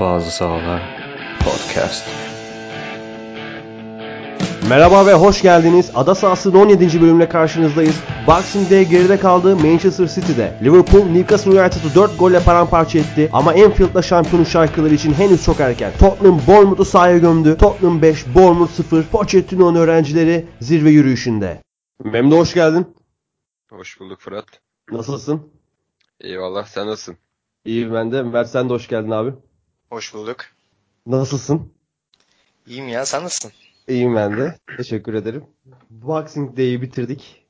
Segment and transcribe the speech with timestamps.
[0.00, 0.82] Bazı Sahalar
[1.44, 2.08] Podcast.
[4.68, 5.90] Merhaba ve hoş geldiniz.
[5.94, 7.00] Ada sahasının 17.
[7.00, 8.00] bölümüne karşınızdayız.
[8.26, 10.58] Boxing Day geride kaldı Manchester City'de.
[10.62, 15.92] Liverpool Newcastle United'ı 4 golle paramparça etti ama Anfield'da şampiyonluk şarkıları için henüz çok erken.
[15.98, 17.56] Tottenham Bournemouth'u sahaya gömdü.
[17.56, 19.04] Tottenham 5, Bournemouth 0.
[19.04, 21.62] Pochettino'nun öğrencileri zirve yürüyüşünde.
[22.04, 22.96] Memdu hoş geldin.
[23.70, 24.46] Hoş bulduk Fırat.
[24.92, 25.42] Nasılsın?
[26.20, 27.16] Eyvallah sen nasılsın?
[27.64, 28.22] İyi ben de.
[28.22, 29.32] Mert sen de hoş geldin abi.
[29.94, 30.36] Hoş bulduk.
[31.06, 31.72] Nasılsın?
[32.66, 33.52] İyiyim ya sen nasılsın?
[33.88, 34.58] İyiyim ben de.
[34.76, 35.44] Teşekkür ederim.
[35.90, 37.46] Boxing Day'i bitirdik.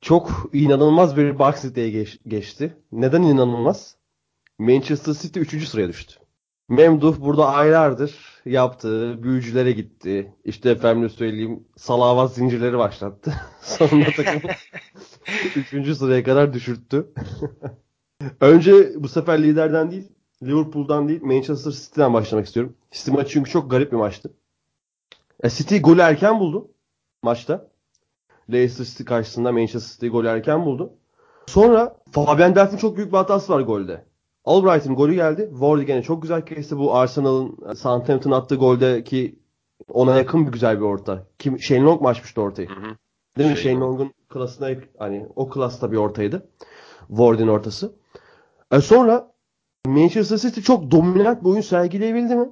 [0.00, 2.76] Çok inanılmaz bir Boxing Day geç- geçti.
[2.92, 3.96] Neden inanılmaz?
[4.58, 5.66] Manchester City 3.
[5.68, 6.14] sıraya düştü.
[6.68, 10.34] Memduh burada aylardır yaptığı büyücülere gitti.
[10.44, 13.34] İşte efendim söyleyeyim salavat zincirleri başlattı.
[13.62, 14.50] Sonunda takım
[15.72, 15.96] 3.
[15.96, 17.12] sıraya kadar düşürttü.
[18.40, 20.08] Önce bu sefer liderden değil,
[20.42, 22.76] Liverpool'dan değil, Manchester City'den başlamak istiyorum.
[22.90, 24.32] City maçı çünkü çok garip bir maçtı.
[25.42, 26.68] E, City golü erken buldu
[27.22, 27.70] maçta.
[28.52, 30.92] Leicester City karşısında Manchester City golü erken buldu.
[31.46, 34.04] Sonra Fabian Delph'in çok büyük bir hatası var golde.
[34.44, 35.48] Albright'ın golü geldi.
[35.50, 39.38] Wardy gene çok güzel kesti bu Arsenal'ın e, Southampton attığı golde ki
[39.92, 41.26] ona yakın bir güzel bir orta.
[41.38, 42.68] Kim Shane Long mu açmıştı ortayı?
[42.68, 42.96] Hı hı.
[43.38, 43.56] Değil mi?
[43.56, 46.48] Shane Shane Long'un klasına hani o klasta bir ortaydı.
[47.08, 47.92] Wardy'nin ortası.
[48.72, 49.32] E sonra
[49.86, 52.48] Manchester City çok dominant bir oyun sergileyebildi mi?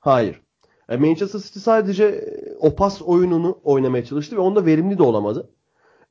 [0.00, 0.42] Hayır.
[0.88, 5.50] E, Manchester City sadece e, o pas oyununu oynamaya çalıştı ve onda verimli de olamadı.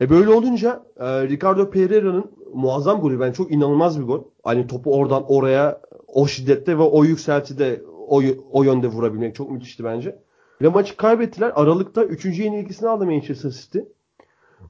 [0.01, 4.23] E böyle olunca e, Ricardo Pereira'nın muazzam golü ben çok inanılmaz bir gol.
[4.43, 9.83] Hani topu oradan oraya o şiddette ve o yükseltide o, o yönde vurabilmek çok müthişti
[9.83, 10.19] bence.
[10.61, 11.51] Ve maçı kaybettiler.
[11.55, 12.25] Aralıkta 3.
[12.25, 13.79] yenilgisini aldı Manchester City.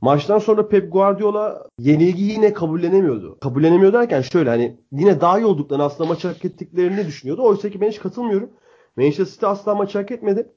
[0.01, 3.39] Maçtan sonra Pep Guardiola yenilgiyi yine kabullenemiyordu.
[3.39, 7.43] Kabullenemiyor derken şöyle hani yine daha iyi olduklarını aslında maçı hak ettiklerini düşünüyordu.
[7.43, 8.49] Oysa ki ben hiç katılmıyorum.
[8.97, 10.47] Manchester City asla maçı hak etmedi.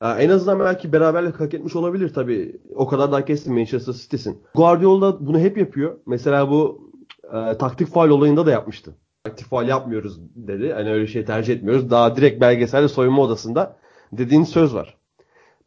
[0.00, 2.60] Ha, en azından belki beraberlik hak etmiş olabilir tabii.
[2.74, 4.42] O kadar da hak etsin Manchester City'sin.
[4.54, 5.98] Guardiola bunu hep yapıyor.
[6.06, 6.90] Mesela bu
[7.24, 8.94] e, taktik faal olayında da yapmıştı.
[9.24, 10.72] Taktik faal yapmıyoruz dedi.
[10.72, 11.90] Hani öyle şey tercih etmiyoruz.
[11.90, 13.76] Daha direkt belgeselde soyunma odasında
[14.12, 14.97] dediğin söz var.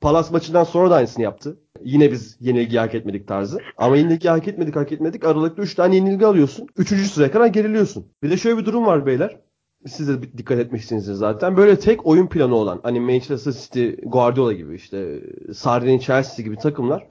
[0.01, 1.59] Palas maçından sonra da aynısını yaptı.
[1.83, 3.57] Yine biz yenilgi hak etmedik tarzı.
[3.77, 5.25] Ama yenilgi hak etmedik hak etmedik.
[5.25, 6.67] Aralıkta 3 tane yenilgi alıyorsun.
[6.77, 6.89] 3.
[6.89, 8.05] sıraya kadar geriliyorsun.
[8.23, 9.39] Bir de şöyle bir durum var beyler.
[9.87, 11.57] Siz de dikkat etmişsinizdir zaten.
[11.57, 15.21] Böyle tek oyun planı olan hani Manchester City, Guardiola gibi işte
[15.53, 17.07] Sarri'nin Chelsea gibi takımlar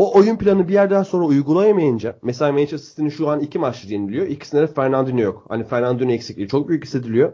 [0.00, 4.26] o oyun planı bir yerden sonra uygulayamayınca mesela Manchester City'nin şu an iki maçtır yeniliyor.
[4.26, 5.44] İkisinde de Fernandinho yok.
[5.48, 7.32] Hani Fernandinho eksikliği çok büyük hissediliyor.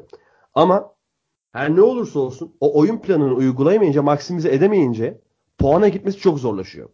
[0.55, 0.96] Ama
[1.57, 5.21] her ne olursa olsun o oyun planını uygulayamayınca, maksimize edemeyince
[5.59, 6.89] puana gitmesi çok zorlaşıyor.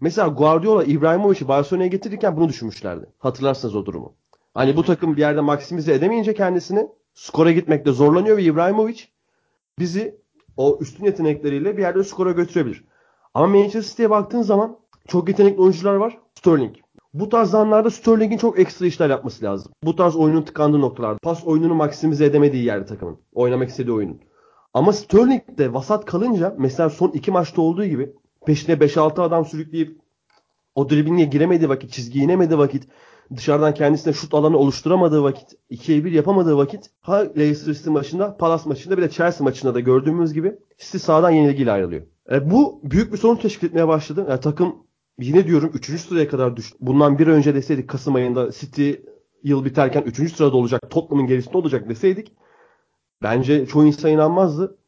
[0.00, 3.06] Mesela Guardiola İbrahimovic'i Barcelona'ya getirirken bunu düşünmüşlerdi.
[3.18, 4.14] Hatırlarsanız o durumu.
[4.54, 9.00] Hani bu takım bir yerde maksimize edemeyince kendisini skora gitmekte zorlanıyor ve İbrahimovic
[9.78, 10.20] bizi
[10.56, 12.84] o üstün yetenekleriyle bir yerde skora götürebilir.
[13.34, 14.78] Ama Manchester City'ye baktığın zaman
[15.08, 16.18] çok yetenekli oyuncular var.
[16.34, 16.76] Sterling.
[17.20, 19.72] Bu tarz anlarda Sterling'in çok ekstra işler yapması lazım.
[19.84, 21.18] Bu tarz oyunun tıkandığı noktalarda.
[21.22, 23.18] Pas oyununu maksimize edemediği yerde takımın.
[23.32, 24.20] Oynamak istediği oyunun.
[24.74, 28.12] Ama Sterling de vasat kalınca mesela son iki maçta olduğu gibi
[28.46, 30.00] peşine 5-6 adam sürükleyip
[30.74, 32.88] o dribblinge giremediği vakit, çizgiye inemediği vakit,
[33.36, 38.68] dışarıdan kendisine şut alanı oluşturamadığı vakit, 2'ye 1 yapamadığı vakit ha Leicester City maçında, Palace
[38.68, 42.02] maçında bir de Chelsea maçında da gördüğümüz gibi City sahadan yenilgiyle ayrılıyor.
[42.32, 44.26] E, bu büyük bir sorun teşkil etmeye başladı.
[44.28, 44.85] Yani takım
[45.18, 46.00] yine diyorum 3.
[46.00, 46.76] sıraya kadar düştü.
[46.80, 48.92] Bundan bir önce deseydik Kasım ayında City
[49.42, 50.32] yıl biterken 3.
[50.36, 52.32] sırada olacak, Tottenham'ın gerisinde olacak deseydik
[53.22, 54.78] bence çoğu insan inanmazdı.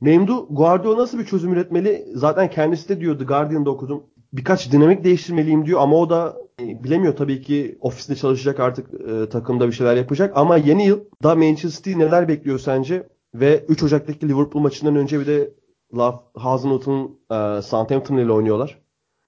[0.00, 2.06] Memdu Guardiola nasıl bir çözüm üretmeli?
[2.14, 4.02] Zaten kendisi de diyordu Guardian'da okudum.
[4.32, 9.28] Birkaç dinamik değiştirmeliyim diyor ama o da e, bilemiyor tabii ki ofiste çalışacak artık e,
[9.28, 13.08] takımda bir şeyler yapacak ama yeni yıl da Manchester City neler bekliyor sence?
[13.34, 15.54] Ve 3 Ocak'taki Liverpool maçından önce bir de
[15.94, 18.81] Love Hazenhut'un e, Southampton ile oynuyorlar.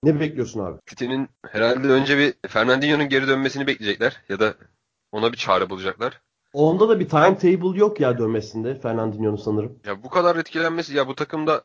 [0.04, 0.78] Ne bekliyorsun abi?
[0.86, 4.54] City'nin herhalde önce bir Fernandinho'nun geri dönmesini bekleyecekler ya da
[5.12, 6.20] ona bir çare bulacaklar.
[6.52, 9.78] Onda da bir timetable yok ya dönmesinde Fernandinho'nun sanırım.
[9.86, 11.62] Ya bu kadar etkilenmesi ya bu takımda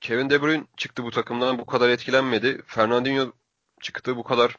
[0.00, 2.62] Kevin De Bruyne çıktı bu takımdan bu kadar etkilenmedi.
[2.66, 3.32] Fernandinho
[3.80, 4.56] çıktı bu kadar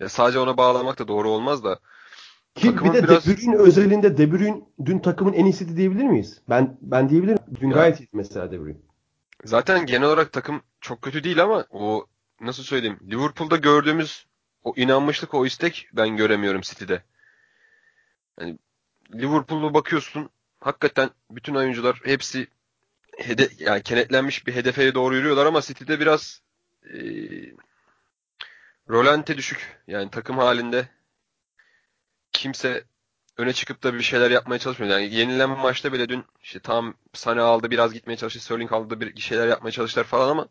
[0.00, 1.78] ya sadece ona bağlamak da doğru olmaz da
[2.54, 6.40] Ki bir de biraz- De Bruyne özelinde De Bruyne dün takımın en iyisiydi diyebilir miyiz?
[6.48, 7.38] Ben ben diyebilirim.
[7.60, 7.74] Dün Ya.
[7.74, 8.78] gayet iyiydi mesela De Bruyne.
[9.44, 12.06] zaten genel olarak takım çok kötü değil ama o
[12.42, 14.26] nasıl söyleyeyim Liverpool'da gördüğümüz
[14.64, 17.02] o inanmışlık o istek ben göremiyorum City'de.
[18.40, 18.58] Yani
[19.14, 20.30] Liverpool'a bakıyorsun
[20.60, 22.46] hakikaten bütün oyuncular hepsi
[23.18, 26.42] hede yani kenetlenmiş bir hedefe doğru yürüyorlar ama City'de biraz
[26.84, 26.98] e,
[28.90, 29.82] rolante düşük.
[29.86, 30.88] Yani takım halinde
[32.32, 32.84] kimse
[33.36, 34.92] öne çıkıp da bir şeyler yapmaya çalışmıyor.
[34.92, 38.40] Yani yenilen maçta bile dün işte tam Sane aldı biraz gitmeye çalıştı.
[38.40, 40.48] Sterling aldı bir şeyler yapmaya çalıştılar falan ama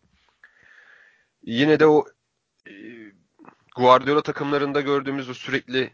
[1.44, 2.06] yine de o
[2.68, 2.72] e,
[3.76, 5.94] Guardiola takımlarında gördüğümüz o sürekli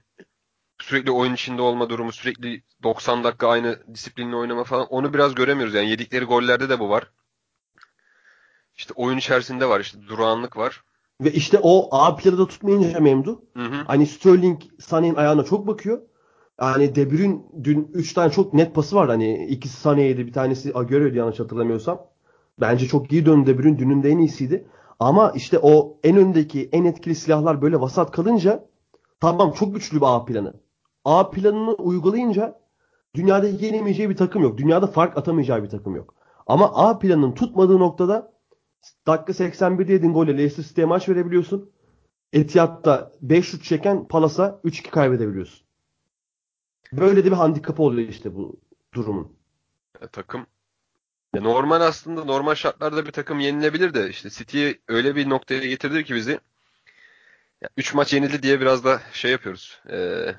[0.80, 5.74] sürekli oyun içinde olma durumu, sürekli 90 dakika aynı disiplinle oynama falan onu biraz göremiyoruz.
[5.74, 7.12] Yani yedikleri gollerde de bu var.
[8.76, 10.84] İşte oyun içerisinde var, işte durağanlık var.
[11.22, 13.46] Ve işte o A planı da tutmayınca Memdu.
[13.54, 13.84] Hı hı.
[13.88, 16.02] Hani Sterling Sané'nin ayağına çok bakıyor.
[16.62, 19.08] Yani De Bruyne dün 3 tane çok net pası var.
[19.08, 22.02] Hani ikisi Sané'ydi bir tanesi Agüero'ydu yanlış hatırlamıyorsam.
[22.60, 23.80] Bence çok iyi döndü De Bruyne.
[23.80, 24.68] Dünün de en iyisiydi.
[25.00, 28.70] Ama işte o en öndeki en etkili silahlar böyle vasat kalınca
[29.20, 30.54] tamam çok güçlü bir A planı.
[31.06, 32.60] A planını uygulayınca
[33.16, 34.58] dünyada yenemeyeceği bir takım yok.
[34.58, 36.14] Dünyada fark atamayacağı bir takım yok.
[36.48, 38.34] Ama A planının tutmadığı noktada
[39.08, 41.72] dakika 81'de yediğin golle Leicester City'ye maç verebiliyorsun.
[42.34, 45.68] Etihad'da 5 şut çeken Palas'a 3-2 kaybedebiliyorsun.
[46.94, 48.60] Böyle de bir handikapı oluyor işte bu
[48.94, 49.38] durumun.
[50.02, 50.46] Ya, takım
[51.38, 56.04] ya normal aslında normal şartlarda bir takım yenilebilir de işte City'yi öyle bir noktaya getirdi
[56.04, 56.40] ki bizi
[57.78, 59.82] 3 maç yenildi diye biraz da şey yapıyoruz.
[59.90, 60.36] Ee,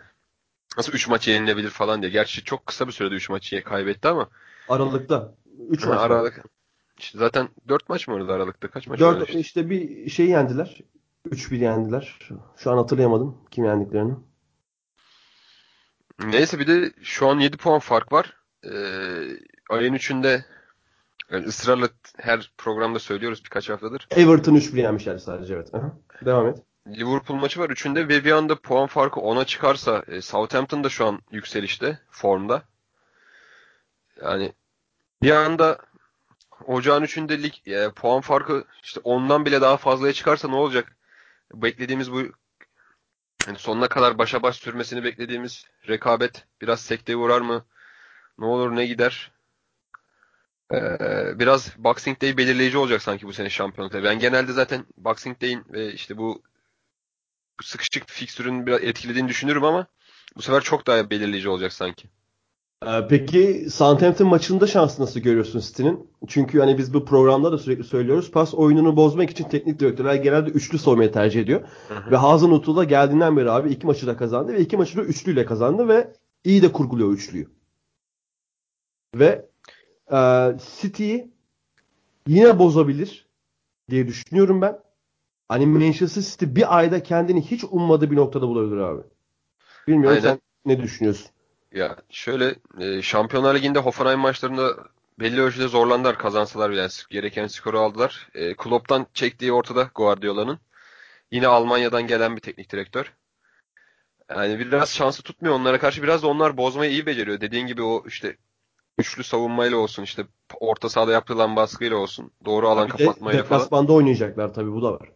[0.77, 2.11] nasıl 3 maç yenilebilir falan diye.
[2.13, 4.29] Gerçi çok kısa bir sürede 3 maçı kaybetti ama
[4.69, 5.35] Aralıkta
[5.69, 6.01] 3 Ha, maç.
[6.01, 6.45] Aralık.
[6.99, 8.71] İşte zaten 4 maç mı vardı Aralık'ta?
[8.71, 9.39] Kaç maç 4 vardı işte?
[9.41, 10.81] işte bir şey yendiler.
[11.31, 12.19] 3-1 yendiler.
[12.57, 14.15] Şu an hatırlayamadım kim yendiklerini.
[16.25, 18.37] Neyse bir de şu an 7 puan fark var.
[18.65, 18.71] Ee,
[19.71, 20.45] ayın 3'ünde
[21.31, 21.89] yani ısrarla
[22.19, 24.09] her programda söylüyoruz birkaç haftadır.
[24.11, 25.75] Everton 3-1 yenmişler sadece evet.
[25.75, 25.99] Aha.
[26.25, 26.59] Devam et.
[26.87, 31.07] Liverpool maçı var 3'ünde ve bir anda puan farkı 10'a çıkarsa e, Southampton da şu
[31.07, 32.63] an yükselişte, formda.
[34.23, 34.53] Yani
[35.23, 35.79] bir anda
[36.67, 40.97] ocağın 3'ünde lig e, puan farkı işte 10'dan bile daha fazlaya çıkarsa ne olacak?
[41.55, 42.19] Beklediğimiz bu
[43.47, 47.65] yani sonuna kadar başa baş sürmesini beklediğimiz rekabet biraz sekteye uğrar mı?
[48.39, 49.33] Ne olur ne gider?
[50.75, 54.05] Ee, biraz Boxing Day belirleyici olacak sanki bu sene şampiyonlukta.
[54.05, 56.43] Ben genelde zaten Boxing Day'in ve işte bu
[57.63, 59.87] sıkışık fikstürün biraz etkilediğini düşünürüm ama
[60.37, 62.09] bu sefer çok daha belirleyici olacak sanki.
[62.87, 66.11] Ee, peki Southampton maçında şansı nasıl görüyorsun City'nin?
[66.29, 68.31] Çünkü hani biz bu programda da sürekli söylüyoruz.
[68.31, 71.61] Pas oyununu bozmak için teknik direktörler genelde üçlü savunmayı tercih ediyor.
[71.89, 72.11] Hı hı.
[72.11, 75.45] Ve Hazenhuttl da geldiğinden beri abi iki maçı da kazandı ve iki maçı da üçlüyle
[75.45, 76.13] kazandı ve
[76.45, 77.49] iyi de kurguluyor üçlüyü.
[79.15, 79.49] Ve
[80.13, 80.19] e,
[80.81, 81.31] City'yi
[82.27, 83.27] yine bozabilir
[83.91, 84.79] diye düşünüyorum ben.
[85.49, 89.03] Hani Manchester City bir ayda kendini hiç ummadığı bir noktada bulabilir abi.
[89.89, 90.29] Bilmiyorum Aynen.
[90.29, 91.27] sen ne düşünüyorsun?
[91.73, 94.77] Ya şöyle e, Şampiyonlar Ligi'nde Hoffenheim maçlarında
[95.21, 98.29] belli ölçüde zorlandılar kazansalar bile yani gereken skoru aldılar.
[98.35, 100.59] E, Klopp'tan çektiği ortada Guardiola'nın.
[101.31, 103.13] Yine Almanya'dan gelen bir teknik direktör.
[104.31, 106.03] Yani biraz şansı tutmuyor onlara karşı.
[106.03, 107.41] Biraz da onlar bozmayı iyi beceriyor.
[107.41, 108.37] Dediğin gibi o işte
[108.99, 110.27] üçlü savunmayla olsun işte
[110.61, 112.31] orta sahada yapılan baskıyla olsun.
[112.45, 113.61] Doğru alan de kapatmayla falan.
[113.61, 115.09] deplasmanda oynayacaklar tabii bu da var.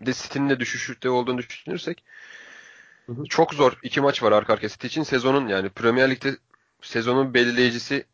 [0.00, 2.04] Bir de City'nin de düşüşte olduğunu düşünürsek
[3.06, 3.24] Hı hı.
[3.24, 3.78] çok zor.
[3.82, 5.02] iki maç var arka arkaya City için.
[5.02, 6.36] Sezonun yani Premier Lig'de
[6.82, 8.04] sezonun belirleyicisi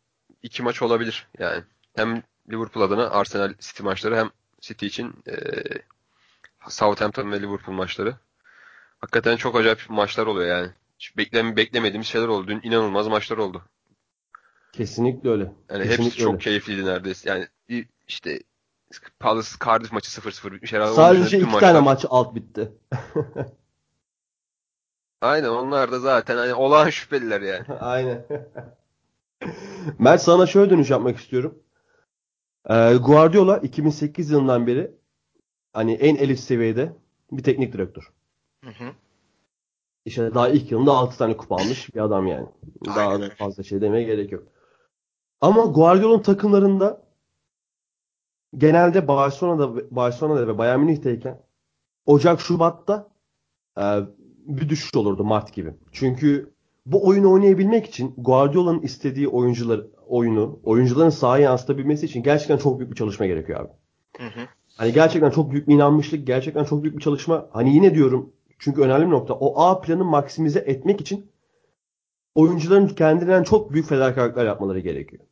[0.43, 1.27] iki maç olabilir.
[1.39, 1.63] Yani
[1.95, 4.29] hem Liverpool adına Arsenal City maçları hem
[4.61, 5.63] City için eee
[6.69, 8.15] Southampton ve Liverpool maçları.
[8.99, 10.71] Hakikaten çok acayip maçlar oluyor yani.
[10.99, 12.47] Hiç beklem beklemediğimiz şeyler oldu.
[12.47, 13.61] Dün inanılmaz maçlar oldu.
[14.77, 15.43] Kesinlikle öyle.
[15.43, 16.43] Yani Kesinlikle hepsi çok öyle.
[16.43, 17.29] keyifliydi neredeyse.
[17.29, 18.39] Yani bir- işte
[19.19, 20.93] Palace Cardiff maçı 0-0 bitmiş herhalde.
[20.93, 22.71] Sadece iki bütün tane maçlar- maç alt bitti.
[25.21, 27.65] Aynen onlar da zaten hani olağan şüpheliler yani.
[27.79, 28.25] Aynen.
[29.99, 31.59] Mert sana şöyle dönüş yapmak istiyorum.
[32.69, 34.91] Ee, Guardiola 2008 yılından beri
[35.73, 36.93] hani en elit seviyede
[37.31, 38.11] bir teknik direktör.
[38.63, 38.91] Hı hı.
[40.05, 42.47] İşte daha ilk yılında 6 tane kupa almış bir adam yani.
[42.85, 44.43] Daha Aynen fazla şey demeye gerek yok.
[45.45, 47.01] Ama Guardiola'nın takımlarında
[48.57, 51.41] genelde Barcelona'da Barcelona'da ve Bayern Münih'teyken
[52.05, 53.07] Ocak Şubat'ta
[53.77, 53.83] e,
[54.45, 55.73] bir düşüş olurdu Mart gibi.
[55.91, 56.53] Çünkü
[56.85, 62.91] bu oyunu oynayabilmek için Guardiola'nın istediği oyuncular oyunu, oyuncuların sahaya yansıtabilmesi için gerçekten çok büyük
[62.91, 63.69] bir çalışma gerekiyor abi.
[64.17, 64.47] Hı hı.
[64.77, 67.47] Hani gerçekten çok büyük bir inanmışlık, gerçekten çok büyük bir çalışma.
[67.51, 69.33] Hani yine diyorum çünkü önemli bir nokta.
[69.33, 71.31] O A planı maksimize etmek için
[72.35, 75.23] oyuncuların kendinden çok büyük fedakarlıklar yapmaları gerekiyor.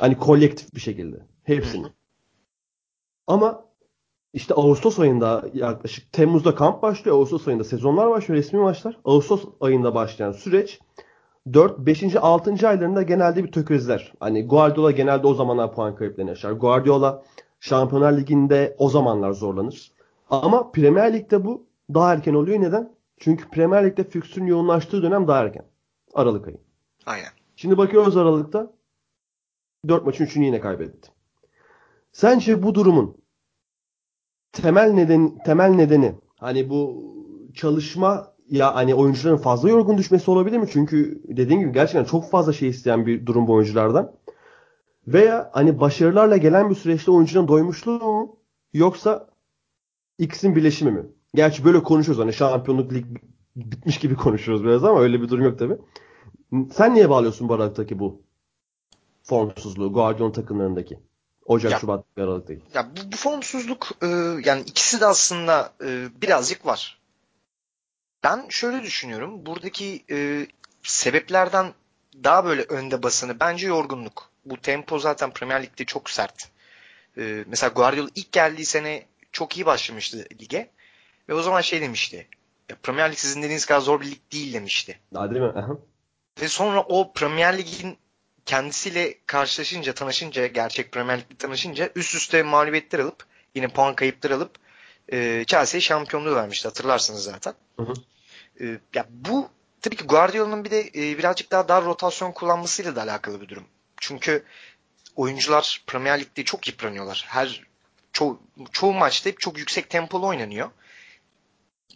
[0.00, 1.16] Hani kolektif bir şekilde.
[1.44, 1.86] Hepsini.
[3.26, 3.64] Ama
[4.32, 7.16] işte Ağustos ayında yaklaşık Temmuz'da kamp başlıyor.
[7.16, 8.38] Ağustos ayında sezonlar başlıyor.
[8.38, 9.00] Resmi maçlar.
[9.04, 10.80] Ağustos ayında başlayan süreç
[11.52, 12.16] 4, 5.
[12.16, 12.68] 6.
[12.68, 14.12] aylarında genelde bir tökezler.
[14.20, 16.52] Hani Guardiola genelde o zamanlar puan kayıplarını yaşar.
[16.52, 17.22] Guardiola
[17.60, 19.92] Şampiyonlar Ligi'nde o zamanlar zorlanır.
[20.30, 22.60] Ama Premier Lig'de bu daha erken oluyor.
[22.60, 22.94] Neden?
[23.18, 25.64] Çünkü Premier Lig'de fikstürün yoğunlaştığı dönem daha erken.
[26.14, 26.58] Aralık ayı.
[27.06, 27.28] Aynen.
[27.56, 28.72] Şimdi bakıyoruz Aralık'ta
[29.88, 31.10] 4 maçın 3'ünü yine kaybetti.
[32.12, 33.16] Sence bu durumun
[34.52, 37.04] temel neden temel nedeni hani bu
[37.54, 40.66] çalışma ya hani oyuncuların fazla yorgun düşmesi olabilir mi?
[40.72, 44.12] Çünkü dediğim gibi gerçekten çok fazla şey isteyen bir durum bu oyunculardan.
[45.06, 48.36] Veya hani başarılarla gelen bir süreçte oyuncunun doymuşluğu mu?
[48.72, 49.28] Yoksa
[50.18, 51.06] ikisinin birleşimi mi?
[51.34, 53.06] Gerçi böyle konuşuyoruz hani şampiyonluk lig
[53.56, 55.76] bitmiş gibi konuşuyoruz biraz ama öyle bir durum yok tabi.
[56.72, 58.22] Sen niye bağlıyorsun bu Aralık'taki bu
[59.32, 60.98] formsuzluğu Guardiola takımlarındaki?
[61.46, 62.62] Ocak, Ya- Şubat, Aralık'taki.
[62.74, 64.06] Ya bu, bu formsuzluk e,
[64.44, 66.98] yani ikisi de aslında e, birazcık var.
[68.24, 69.46] Ben şöyle düşünüyorum.
[69.46, 70.46] Buradaki e,
[70.82, 71.72] sebeplerden
[72.24, 74.30] daha böyle önde basanı bence yorgunluk.
[74.44, 76.48] Bu tempo zaten Premier Lig'de çok sert.
[77.18, 80.70] E, mesela Guardiola ilk geldiği sene çok iyi başlamıştı lige.
[81.28, 82.28] Ve o zaman şey demişti.
[82.68, 84.98] Ya Premier Lig sizin dediğiniz kadar zor bir lig değil demişti.
[85.14, 85.48] Daha değil mi?
[85.48, 85.78] Aha.
[86.40, 87.96] Ve sonra o Premier Lig'in
[88.46, 94.56] kendisiyle karşılaşınca, tanışınca, gerçek Premier Lig'le tanışınca üst üste mağlubiyetler alıp, yine puan kayıpları alıp
[95.12, 96.68] e, Chelsea'ye şampiyonluğu vermişti.
[96.68, 97.54] Hatırlarsınız zaten.
[97.76, 97.94] Hı hı.
[98.60, 99.48] E, ya bu
[99.80, 103.64] tabii ki Guardiola'nın bir de e, birazcık daha dar rotasyon kullanmasıyla da alakalı bir durum.
[103.96, 104.44] Çünkü
[105.16, 107.24] oyuncular Premier Lig'de çok yıpranıyorlar.
[107.28, 107.62] Her
[108.12, 108.38] ço-
[108.72, 110.70] çoğu maçta hep çok yüksek tempolu oynanıyor.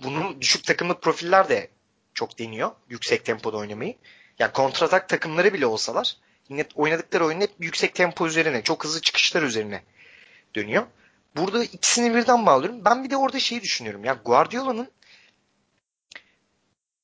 [0.02, 1.70] Bunun düşük takımlık profiller de
[2.14, 2.70] çok deniyor.
[2.88, 3.94] Yüksek tempoda oynamayı.
[4.38, 6.16] Yani kontratak takımları bile olsalar
[6.48, 9.82] yine oynadıkları oyun hep yüksek tempo üzerine, çok hızlı çıkışlar üzerine
[10.54, 10.86] dönüyor.
[11.36, 12.84] Burada ikisini birden bağlıyorum.
[12.84, 14.04] Ben bir de orada şeyi düşünüyorum.
[14.04, 14.90] Ya Guardiola'nın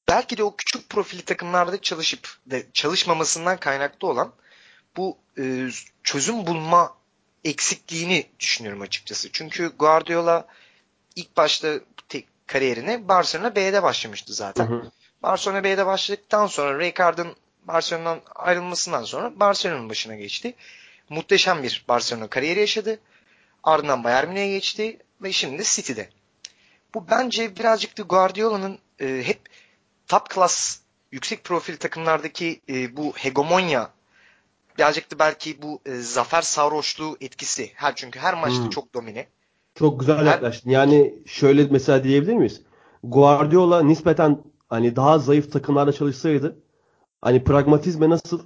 [0.09, 4.33] belki de o küçük profili takımlarda çalışıp de çalışmamasından kaynaklı olan
[4.97, 5.69] bu e,
[6.03, 6.95] çözüm bulma
[7.45, 9.33] eksikliğini düşünüyorum açıkçası.
[9.33, 10.47] Çünkü Guardiola
[11.17, 14.67] ilk başta tek kariyerine Barcelona B'de başlamıştı zaten.
[14.67, 14.91] Hı hı.
[15.23, 17.37] Barcelona B'de başladıktan sonra Rijkaard'ın
[17.69, 20.55] Barcelona'dan ayrılmasından sonra Barcelona'nın başına geçti.
[21.09, 22.99] Muhteşem bir Barcelona kariyeri yaşadı.
[23.63, 26.09] Ardından Bayern Münih'e geçti ve şimdi de City'de.
[26.95, 29.41] Bu bence birazcık da Guardiola'nın e, hep
[30.09, 30.81] top class
[31.13, 33.91] yüksek profil takımlardaki e, bu hegemonya
[34.79, 37.71] birazcık da belki bu e, zafer sarhoşluğu etkisi.
[37.75, 38.71] Her çünkü her maçta Hmm.
[38.71, 39.27] çok domine.
[39.75, 40.71] Çok güzel Her- yaklaştın.
[40.71, 42.63] Yani şöyle mesela diyebilir miyiz?
[43.05, 46.57] Guardiola nispeten hani daha zayıf takımlarla çalışsaydı
[47.23, 48.41] hani pragmatizme nasıl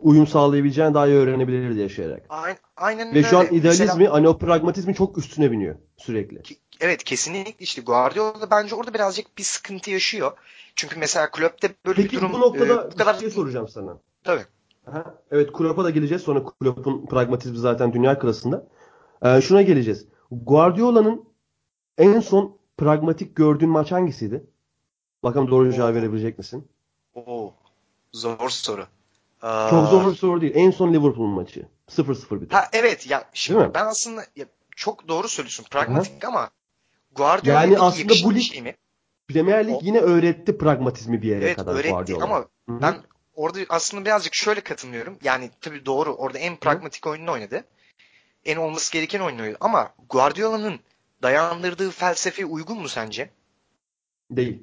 [0.00, 2.22] uyum sağlayabileceğini daha iyi öğrenebilirdi yaşayarak.
[2.28, 3.56] Aynen, aynen Ve şu an öyle.
[3.56, 6.42] idealizmi Mesela- hani o pragmatizmin çok üstüne biniyor sürekli.
[6.42, 10.32] Ki- Evet kesinlikle işte Guardiola bence orada birazcık bir sıkıntı yaşıyor.
[10.76, 13.68] Çünkü mesela Klopp'te böyle Peki bir durum bu noktada e, bu kadar bir şey soracağım
[13.68, 13.98] sana.
[14.24, 14.42] Tabii.
[14.86, 16.22] Aha, Evet Klopp'a da geleceğiz.
[16.22, 18.66] Sonra Klopp'un pragmatizmi zaten dünya klasında.
[19.22, 20.06] Ee, şuna geleceğiz.
[20.30, 21.24] Guardiola'nın
[21.98, 24.44] en son pragmatik gördüğün maç hangisiydi?
[25.22, 26.68] Bakalım doğru cevap verebilecek misin?
[27.14, 27.54] Oo,
[28.12, 28.86] zor soru.
[29.42, 30.52] Aa, Çok zor bir soru değil.
[30.56, 31.68] En son Liverpool maçı.
[31.88, 32.56] 0-0 bitti.
[32.56, 34.46] Ha evet ya şimdi ben aslında ya,
[34.76, 36.50] çok doğru söylüyorsun pragmatik ama
[37.14, 38.74] Guardiola Yani aslında bu lig- şey mi?
[39.28, 42.24] Premier Lig yine öğretti pragmatizmi bir yere Evet kadar öğretti Guardiola.
[42.24, 42.82] ama Hı hı.
[42.82, 42.96] ben
[43.34, 45.18] orada aslında birazcık şöyle katılmıyorum.
[45.22, 47.64] Yani tabii doğru orada en pragmatik oyununu oynadı.
[48.44, 49.56] En olması gereken oyunu oynadı.
[49.60, 50.80] Ama Guardiola'nın
[51.22, 53.30] dayandırdığı felsefe uygun mu sence?
[54.30, 54.62] Değil.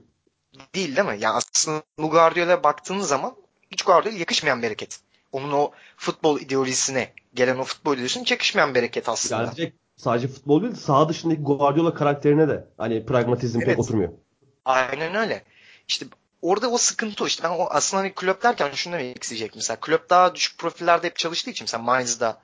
[0.75, 1.17] Değil değil mi?
[1.19, 3.35] Yani aslında bu Guardiola'ya baktığınız zaman
[3.71, 4.99] hiç Guardiola yakışmayan bir hareket.
[5.31, 9.53] Onun o futbol ideolojisine gelen o futbol ideolojisine yakışmayan bir hareket aslında.
[9.57, 13.79] Yani sadece futbol değil, saha dışındaki Guardiola karakterine de hani pragmatizm pek Evet.
[13.79, 14.11] oturmuyor.
[14.65, 15.43] Aynen öyle.
[15.87, 16.05] İşte
[16.41, 17.27] orada o sıkıntı o.
[17.27, 19.59] İşte ben o aslında hani kulüp derken şunu demek isteyecektim.
[19.59, 22.41] Mesela kulüp daha düşük profillerde hep çalıştığı için mesela Mainz'da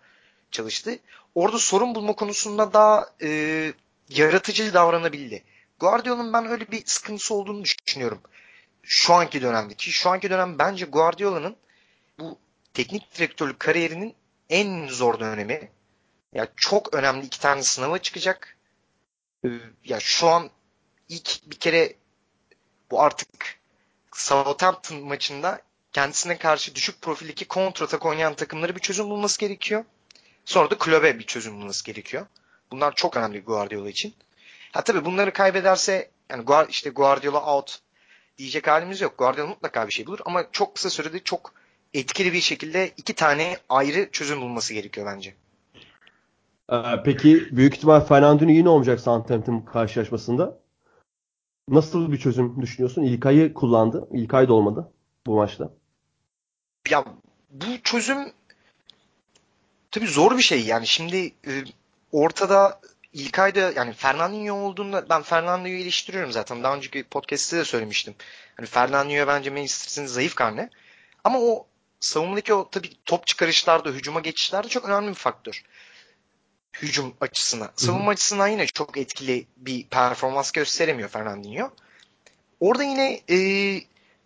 [0.51, 0.99] çalıştı.
[1.35, 3.73] Orada sorun bulma konusunda daha e,
[4.09, 5.43] yaratıcı davranabildi.
[5.81, 8.21] Guardiola'nın ben öyle bir sıkıntısı olduğunu düşünüyorum.
[8.83, 11.55] Şu anki dönemde ki şu anki dönem bence Guardiola'nın
[12.19, 12.39] bu
[12.73, 14.15] teknik direktörlük kariyerinin
[14.49, 15.71] en zor dönemi.
[16.33, 18.57] Ya çok önemli iki tane sınava çıkacak.
[19.45, 19.49] Ee,
[19.85, 20.49] ya şu an
[21.09, 21.93] ilk bir kere
[22.91, 23.29] bu artık
[24.13, 25.61] Southampton maçında
[25.93, 29.85] kendisine karşı düşük profildeki kontratak oynayan takımları bir çözüm bulması gerekiyor.
[30.45, 32.25] Sonra da kulübe bir çözüm bulması gerekiyor.
[32.71, 34.15] Bunlar çok önemli Guardiola için.
[34.71, 37.79] Ha tabii bunları kaybederse yani işte Guardiola out
[38.37, 39.17] diyecek halimiz yok.
[39.17, 41.53] Guardiola mutlaka bir şey bulur ama çok kısa sürede çok
[41.93, 45.35] etkili bir şekilde iki tane ayrı çözüm bulması gerekiyor bence.
[46.71, 50.59] Ee, peki büyük ihtimal Fernandinho yine olmayacak Southampton karşılaşmasında.
[51.69, 53.03] Nasıl bir çözüm düşünüyorsun?
[53.03, 54.07] İlkay'ı kullandı.
[54.11, 54.91] İlkay da olmadı
[55.25, 55.71] bu maçta.
[56.89, 57.05] Ya
[57.49, 58.31] bu çözüm
[59.91, 60.65] tabii zor bir şey.
[60.65, 61.51] Yani şimdi e,
[62.11, 62.81] ortada
[63.13, 66.63] İlkay'da yani Fernandinho olduğunda ben Fernandinho'yu eleştiriyorum zaten.
[66.63, 68.15] Daha önceki podcast'te de söylemiştim.
[68.57, 70.69] Hani Fernandinho bence Manchester City'nin zayıf karnı.
[71.23, 71.67] Ama o
[71.99, 75.63] savunmadaki o tabii top çıkarışlarda, hücuma geçişlerde çok önemli bir faktör.
[76.73, 77.71] Hücum açısına.
[77.75, 81.71] Savunma açısından yine çok etkili bir performans gösteremiyor Fernandinho.
[82.59, 83.37] Orada yine e,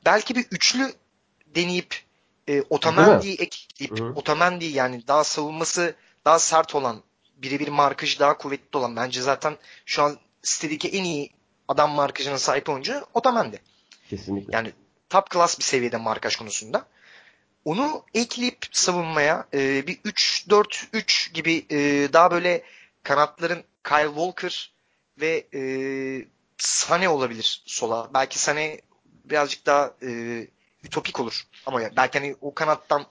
[0.05, 0.93] belki bir üçlü
[1.55, 1.95] deneyip
[2.47, 4.17] e, Otamendi'yi ekleyip.
[4.17, 7.03] Otamendi yani daha savunması daha sert olan
[7.37, 11.29] birebir markajı daha kuvvetli olan bence zaten şu an sitedeki en iyi
[11.67, 13.61] adam markajına sahip oyuncu Otamendi.
[14.09, 14.55] Kesinlikle.
[14.55, 14.73] Yani
[15.09, 16.85] top class bir seviyede markaj konusunda.
[17.65, 21.77] Onu ekleyip savunmaya e, bir 3-4-3 gibi e,
[22.13, 22.63] daha böyle
[23.03, 24.73] kanatların Kyle Walker
[25.21, 25.61] ve e,
[26.57, 28.09] Sane olabilir sola.
[28.13, 28.81] Belki Sane
[29.25, 30.41] birazcık daha e,
[30.83, 31.47] ütopik olur.
[31.65, 33.05] Ama belki hani o kanattan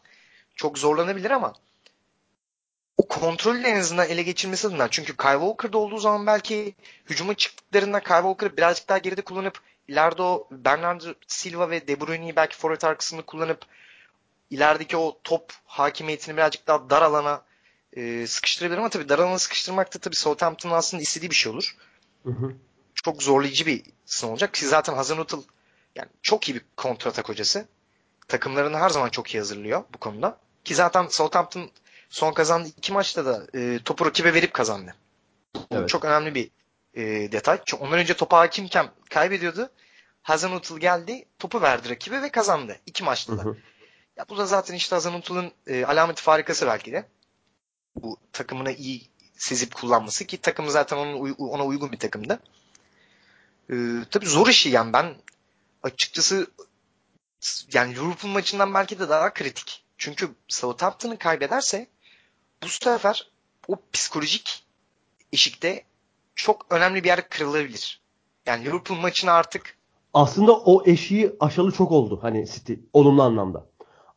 [0.56, 1.54] çok zorlanabilir ama
[2.96, 4.88] o kontrolü en azından ele geçirmesi adına.
[4.90, 6.74] Çünkü Kyle Walker'da olduğu zaman belki
[7.06, 12.36] hücuma çıktıklarında Kyle Walker'ı birazcık daha geride kullanıp ileride o Bernardo Silva ve De Bruyne'yi
[12.36, 13.66] belki forvet arkasında kullanıp
[14.50, 17.42] ilerideki o top hakimiyetini birazcık daha dar alana
[17.92, 21.76] e, sıkıştırabilir ama tabii dar alana sıkıştırmak da tabii Southampton'ın aslında istediği bir şey olur.
[22.24, 22.54] Hı hı.
[22.94, 25.42] Çok zorlayıcı bir sınav olacak ki zaten Hasan Utul
[25.96, 27.66] yani çok iyi bir kontratak hocası.
[28.28, 30.38] Takımlarını her zaman çok iyi hazırlıyor bu konuda.
[30.64, 31.70] Ki zaten Southampton
[32.14, 34.94] son kazandığı iki maçta da e, topu rakibe verip kazandı.
[35.54, 35.88] Bu Evet.
[35.88, 36.50] çok önemli bir
[36.94, 37.60] e, detay.
[37.66, 39.70] Çünkü ondan önce topa hakimken kaybediyordu.
[40.22, 42.76] Hasan Utul geldi, topu verdi rakibe ve kazandı.
[42.86, 43.42] iki maçta da.
[43.42, 43.56] hı.
[44.16, 47.08] Ya bu da zaten işte Hasan Utul'un e, alameti farikası belki de.
[47.96, 52.40] Bu takımını iyi sezip kullanması ki takım zaten onun ona uygun bir takımdı.
[53.70, 53.74] E,
[54.10, 55.14] tabii zor işi yani ben
[55.82, 56.46] açıkçası
[57.72, 59.84] yani Liverpool maçından belki de daha kritik.
[59.98, 61.86] Çünkü Southampton'ı kaybederse
[62.64, 63.30] bu sefer
[63.68, 64.64] o psikolojik
[65.32, 65.84] eşikte
[66.34, 68.00] çok önemli bir yer kırılabilir.
[68.46, 69.76] Yani Liverpool maçını artık
[70.14, 73.66] Aslında o eşiği aşalı çok oldu hani City olumlu anlamda.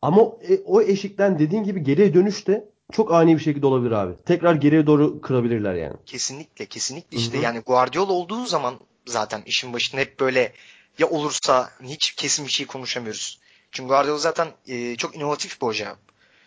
[0.02, 3.92] Ama o, e, o eşikten dediğin gibi geriye dönüş de çok ani bir şekilde olabilir
[3.92, 4.16] abi.
[4.26, 5.96] Tekrar geriye doğru kırabilirler yani.
[6.06, 7.42] Kesinlikle kesinlikle işte hı.
[7.42, 8.74] yani Guardiola olduğu zaman
[9.06, 10.52] zaten işin başında hep böyle
[10.98, 13.40] ya olursa hiç kesin bir şey konuşamıyoruz.
[13.72, 15.96] Çünkü Guardiola zaten e, çok inovatif bir hoca.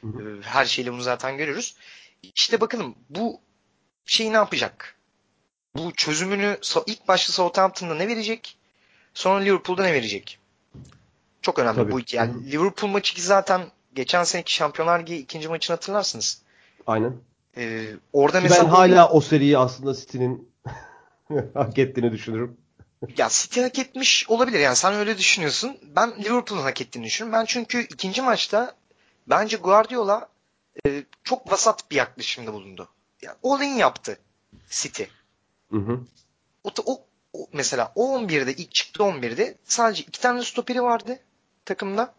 [0.01, 0.39] Hı hı.
[0.39, 1.75] E, her şeyle bunu zaten görüyoruz.
[2.35, 3.41] İşte bakalım bu
[4.05, 4.95] şeyi ne yapacak?
[5.75, 8.57] Bu çözümünü ilk başta Southampton'da ne verecek?
[9.13, 10.39] Sonra Liverpool'da ne verecek?
[11.41, 11.91] Çok önemli Tabii.
[11.91, 12.17] bu iki.
[12.17, 12.43] Yani Hı hı.
[12.43, 13.61] Liverpool maçı ki zaten
[13.95, 16.41] geçen seneki Şampiyonlar Ligi ikinci maçını hatırlarsınız.
[16.87, 17.13] Aynen.
[17.57, 20.51] E, orada Ki mesela ben hala o seriyi aslında City'nin
[21.53, 22.57] hak ettiğini düşünürüm.
[23.17, 24.59] Ya City hak etmiş olabilir.
[24.59, 25.77] Yani sen öyle düşünüyorsun.
[25.95, 27.39] Ben Liverpool'un hak ettiğini düşünüyorum.
[27.39, 28.75] Ben çünkü ikinci maçta
[29.27, 30.29] bence Guardiola
[30.87, 32.87] e, çok vasat bir yaklaşımda bulundu.
[33.21, 34.17] Yani all in yaptı
[34.69, 35.03] City.
[35.71, 35.99] Hı hı.
[36.63, 37.01] O, o,
[37.33, 41.19] o- mesela o 11'de ilk çıktı 11'de sadece iki tane stoperi vardı
[41.65, 42.13] takımda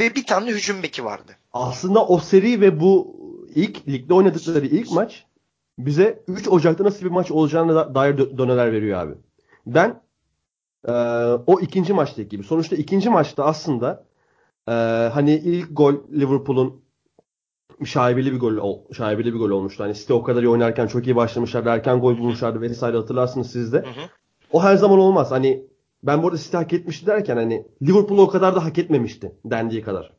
[0.00, 1.36] ve bir tane hücum beki vardı.
[1.52, 3.16] Aslında o seri ve bu
[3.54, 5.24] ilk ligde oynadıkları ilk maç
[5.78, 9.14] bize 3 Ocak'ta nasıl bir maç olacağına da- dair dö- döneler veriyor abi.
[9.66, 10.02] Ben
[10.88, 10.92] e,
[11.46, 12.44] o ikinci maçtaki gibi.
[12.44, 14.04] Sonuçta ikinci maçta aslında
[14.68, 14.72] e,
[15.12, 16.84] hani ilk gol Liverpool'un
[17.84, 19.84] şaibeli bir gol ol- şaibeli bir gol olmuştu.
[19.84, 21.68] Hani City o kadar iyi oynarken çok iyi başlamışlardı.
[21.68, 23.78] Erken gol bulmuşlardı vesaire hatırlarsınız siz de.
[23.78, 24.04] Hı hı.
[24.52, 25.30] O her zaman olmaz.
[25.30, 25.66] Hani
[26.02, 30.12] ben burada City hak etmişti derken hani Liverpool o kadar da hak etmemişti dendiği kadar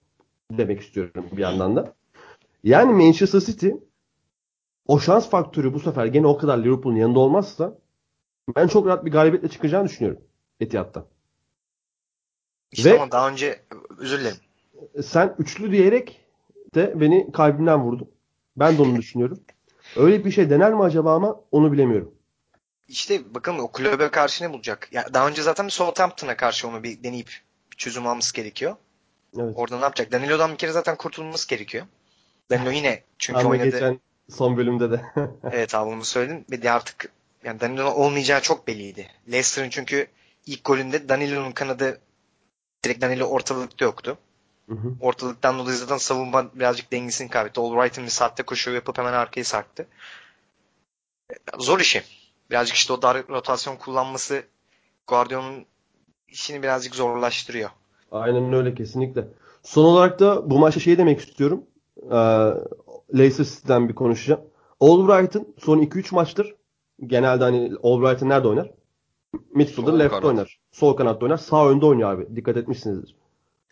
[0.52, 1.94] demek istiyorum bir yandan da.
[2.64, 3.70] Yani Manchester City
[4.88, 7.78] o şans faktörü bu sefer gene o kadar Liverpool'un yanında olmazsa
[8.56, 10.22] ben çok rahat bir galibiyetle çıkacağını düşünüyorum
[10.60, 11.06] Etihad'da.
[12.72, 13.62] İşte Ve- ama daha önce
[13.98, 14.38] özür dilerim.
[15.04, 16.22] Sen üçlü diyerek
[16.76, 18.10] de beni kalbimden vurdun.
[18.58, 19.40] Ben de onu düşünüyorum.
[19.96, 22.12] Öyle bir şey dener mi acaba ama onu bilemiyorum.
[22.88, 24.90] İşte bakalım o kulübe karşı ne bulacak?
[24.92, 27.28] Ya daha önce zaten bir Southampton'a karşı onu bir deneyip
[27.72, 28.76] bir çözüm alması gerekiyor.
[29.40, 29.54] Evet.
[29.56, 30.12] Orada ne yapacak?
[30.12, 31.86] Danilo'dan bir kere zaten kurtulması gerekiyor.
[32.52, 33.70] Danilo yine çünkü Ama oynadı.
[33.70, 34.00] geçen
[34.30, 35.02] son bölümde de.
[35.52, 36.46] Evet abi bunu söyledin.
[36.52, 37.10] Ve de artık
[37.44, 39.08] yani Danilo'nun olmayacağı çok belliydi.
[39.32, 40.08] Leicester'ın çünkü
[40.46, 42.00] ilk golünde Danilo'nun kanadı
[42.86, 44.18] direkt Danilo ortalıkta yoktu.
[44.70, 44.94] Hı hı.
[45.02, 47.60] Ortalıktan dolayı zaten savunma birazcık dengesini kaybetti.
[47.60, 49.88] Albright'ın bir saatte koşu yapıp hemen arkaya sarktı.
[51.60, 52.04] Zor işi.
[52.50, 54.44] Birazcık işte o dar rotasyon kullanması
[55.08, 55.66] Guardiola'nın
[56.28, 57.70] işini birazcık zorlaştırıyor.
[58.12, 59.28] Aynen öyle kesinlikle.
[59.64, 61.64] Son olarak da bu maçta şey demek istiyorum.
[62.12, 62.16] Ee,
[63.18, 64.42] Leicester City'den bir konuşacağım.
[64.80, 66.56] Albright'ın son 2-3 maçtır
[67.06, 68.72] genelde hani Albright'ın nerede oynar?
[69.54, 70.26] Midfielder Sol left kanat.
[70.26, 70.60] oynar.
[70.72, 71.38] Sol kanatta oynar.
[71.38, 72.36] Sağ önde oynuyor abi.
[72.36, 73.16] Dikkat etmişsinizdir.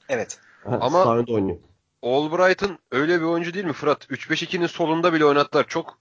[0.09, 0.39] Evet.
[0.63, 1.57] Ha, Ama- Sağ önde oynuyor.
[2.01, 4.11] Albright'ın öyle bir oyuncu değil mi Fırat?
[4.11, 5.67] 3-5-2'nin solunda bile oynattılar.
[5.67, 5.97] Çok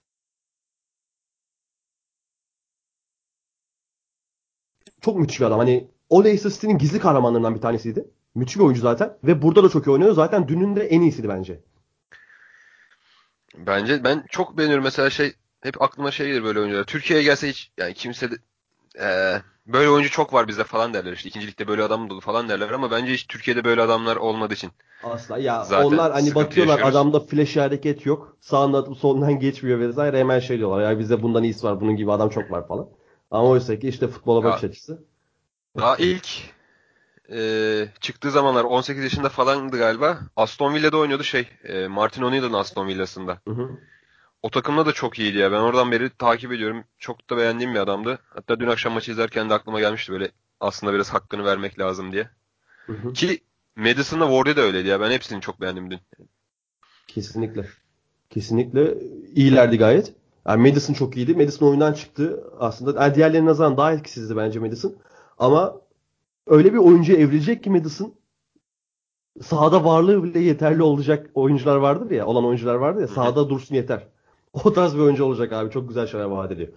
[5.01, 5.59] Çok müthiş bir adam.
[5.59, 8.05] Hani o Leicester City'nin gizli kahramanlarından bir tanesiydi.
[8.35, 9.17] Müthiş bir oyuncu zaten.
[9.23, 10.13] Ve burada da çok iyi oynuyor.
[10.13, 11.59] Zaten dünün de en iyisiydi bence.
[13.57, 16.83] Bence ben çok beğeniyorum mesela şey hep aklıma şey gelir böyle oyuncular.
[16.83, 18.35] Türkiye'ye gelse hiç yani kimse de
[18.99, 21.29] eee, böyle oyuncu çok var bizde falan derler işte.
[21.29, 24.71] İkinci ligde böyle adam dolu falan derler ama bence hiç Türkiye'de böyle adamlar olmadığı için.
[25.03, 25.37] Asla.
[25.37, 26.95] Ya Zaten onlar hani bakıyorlar yaşıyoruz.
[26.95, 28.37] adamda flash hareket yok.
[28.41, 30.19] Sağından atıp solundan geçmiyor vesaire.
[30.19, 30.91] Hemen şey diyorlar.
[30.91, 31.81] Ya bizde bundan iyisi var.
[31.81, 32.89] Bunun gibi adam çok var falan.
[33.31, 34.69] Ama oysa ki işte futbola bakış Ya.
[34.69, 35.03] açısı.
[35.77, 36.27] Daha ilk
[37.29, 40.19] eee, çıktığı zamanlar 18 yaşında falandı galiba.
[40.35, 41.47] Aston Villa'da oynuyordu şey.
[41.63, 43.39] eee, Martin O'Neill'ın Aston Villa'sında.
[43.47, 43.69] Hı hı.
[44.43, 45.51] O takımda da çok iyiydi ya.
[45.51, 46.83] Ben oradan beri takip ediyorum.
[46.97, 48.19] Çok da beğendiğim bir adamdı.
[48.29, 52.29] Hatta dün akşam maçı izlerken de aklıma gelmişti böyle aslında biraz hakkını vermek lazım diye.
[52.85, 53.13] Hı hı.
[53.13, 53.43] Ki
[53.75, 55.01] Madison'la Ward'e de öyleydi ya.
[55.01, 55.99] Ben hepsini çok beğendim dün.
[57.07, 57.65] Kesinlikle.
[58.29, 58.97] Kesinlikle
[59.35, 60.13] iyilerdi gayet.
[60.47, 61.35] Yani Madison çok iyiydi.
[61.35, 63.03] Madison oyundan çıktı aslında.
[63.03, 64.95] Yani diğerlerine nazaran daha etkisizdi bence Madison.
[65.37, 65.81] Ama
[66.47, 68.13] öyle bir oyuncuya evrilecek ki Madison
[69.41, 72.25] sahada varlığı bile yeterli olacak oyuncular vardır ya.
[72.25, 73.07] Olan oyuncular vardır ya.
[73.07, 74.12] Sahada dursun yeter.
[74.63, 75.71] O tarz bir oyuncu olacak abi.
[75.71, 76.69] Çok güzel şeyler vaat ediyor.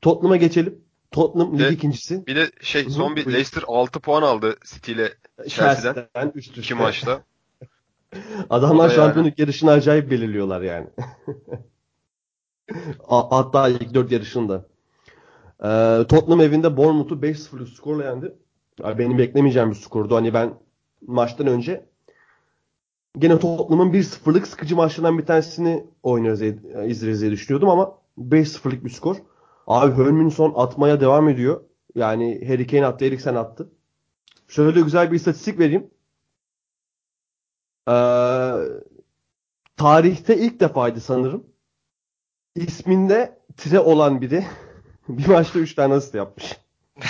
[0.00, 0.80] Tottenham'a geçelim.
[1.10, 2.26] Tottenham lig ikincisi.
[2.26, 3.26] Bir de şey Hı hı, son bir.
[3.26, 5.14] Leicester 6 puan aldı City ile
[5.48, 5.94] Chelsea'den.
[5.94, 6.60] Chelsea'den üst üste.
[6.60, 7.22] iki maçta.
[8.50, 8.96] Adamlar da yani.
[8.96, 10.86] şampiyonluk yarışını acayip belirliyorlar yani.
[13.08, 14.66] Hatta ilk dört yarışında.
[15.64, 18.34] Ee, Tottenham evinde Bournemouth'u 5-0'lık skorla yendi.
[18.82, 20.16] Yani benim beklemeyeceğim bir skordu.
[20.16, 20.54] Hani ben
[21.06, 21.86] maçtan önce
[23.18, 28.90] gene Tottenham'ın 1-0'lık sıkıcı maçlarından bir tanesini oynuyoruz, diye- izleriz diye düşünüyordum ama 5-0'lık bir
[28.90, 29.16] skor.
[29.66, 31.60] Abi Hölminson atmaya devam ediyor.
[31.94, 33.68] Yani Harry Kane attı, Eriksen attı.
[34.48, 35.90] Şöyle güzel bir istatistik vereyim.
[37.88, 37.92] Ee,
[39.76, 41.46] tarihte ilk defaydı sanırım.
[42.54, 44.46] İsminde tire olan biri
[45.08, 46.56] bir maçta 3 tane asist yapmış.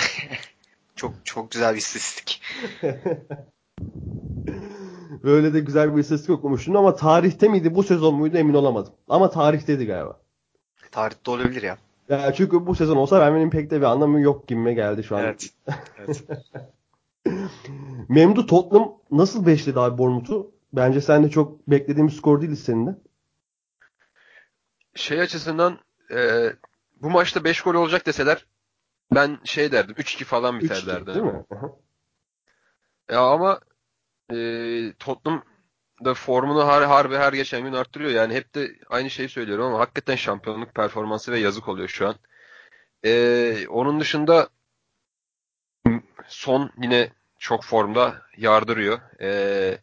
[0.95, 2.41] Çok çok güzel bir istatistik.
[5.23, 8.93] Böyle de güzel bir istatistik okumuştum ama tarihte miydi bu sezon muydu emin olamadım.
[9.09, 10.19] Ama tarihteydi galiba.
[10.91, 11.77] Tarihte olabilir ya.
[12.09, 15.23] Yani çünkü bu sezon olsa vermenin pek de bir anlamı yok gibime geldi şu an.
[15.23, 15.49] Evet.
[15.97, 16.23] evet.
[18.09, 20.51] Memdu Tottenham nasıl beşledi abi Bournemouth'u?
[20.73, 22.95] Bence sen de çok beklediğim skor değildi senin de.
[24.95, 25.79] Şey açısından
[26.11, 26.49] e,
[27.01, 28.45] bu maçta 5 gol olacak deseler
[29.11, 31.13] ben şey derdim 3-2 falan biter 3-2 derdim.
[31.13, 31.45] değil mi?
[33.09, 33.59] Ya ama
[34.31, 35.43] e, Tottenham
[36.05, 38.11] da formunu har, harbi her geçen gün arttırıyor.
[38.11, 42.15] Yani hep de aynı şeyi söylüyorum ama hakikaten şampiyonluk performansı ve yazık oluyor şu an.
[43.05, 44.49] E, onun dışında
[46.27, 48.99] son yine çok formda yardırıyor.
[49.21, 49.79] E,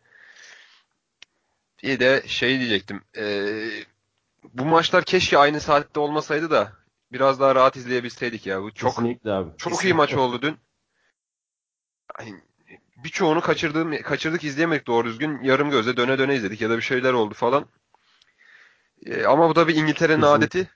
[1.82, 3.02] bir de şey diyecektim.
[3.16, 3.54] E,
[4.54, 6.72] bu maçlar keşke aynı saatte olmasaydı da
[7.12, 8.62] biraz daha rahat izleyebilseydik ya.
[8.62, 9.50] Bu çok Kesinlikle abi.
[9.56, 10.56] çok iyi maç oldu dün.
[12.14, 12.32] Ay,
[12.96, 15.42] Birçoğunu kaçırdığım, kaçırdık izleyemedik doğru düzgün.
[15.42, 17.66] Yarım gözle döne döne izledik ya da bir şeyler oldu falan.
[19.06, 20.70] Ee, ama bu da bir İngiltere'nin adeti.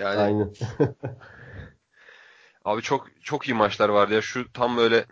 [0.00, 0.52] Yani Aynen.
[2.64, 4.22] abi çok çok iyi maçlar vardı ya.
[4.22, 5.04] Şu tam böyle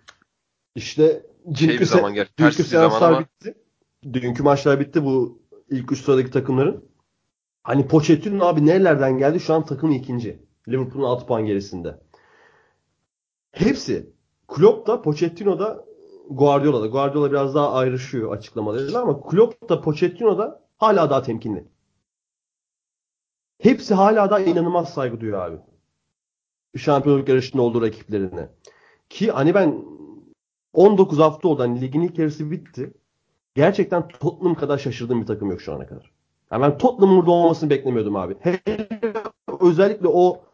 [0.75, 1.23] İşte
[1.59, 3.55] Şey bir dünkü, zaman gerçi, dünkü bir zaman seanslar ama- bitti.
[4.13, 6.93] Dünkü maçlar bitti bu ilk üç sıradaki takımların.
[7.63, 9.41] Hani Pochettino abi nerelerden geldi?
[9.41, 10.43] Şu an takım ikinci.
[10.69, 11.99] Liverpool'un 6 puan gerisinde.
[13.53, 14.12] Hepsi.
[14.53, 15.85] Klopp da Pochettino da
[16.31, 16.87] Guardiola da.
[16.87, 21.65] Guardiola biraz daha ayrışıyor açıklamalarıyla ama Klopp da Pochettino da hala daha temkinli.
[23.59, 25.57] Hepsi hala daha inanılmaz saygı duyuyor abi.
[26.77, 28.49] Şampiyonluk yarışında olduğu rakiplerine.
[29.11, 29.85] Ki hani ben
[30.73, 31.63] 19 hafta oldu.
[31.63, 32.93] Hani ligin ilk yarısı bitti.
[33.55, 36.11] Gerçekten Tottenham kadar şaşırdığım bir takım yok şu ana kadar.
[36.53, 38.37] Yani ben Tottenham'ın burada olmasını beklemiyordum abi.
[39.61, 40.45] Özellikle o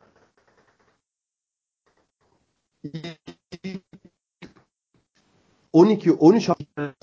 [5.72, 6.94] 12 13 hafta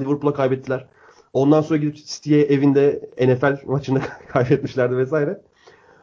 [0.00, 0.88] Liverpool'a kaybettiler.
[1.32, 5.42] Ondan sonra gidip City'ye evinde NFL maçını kaybetmişlerdi vesaire.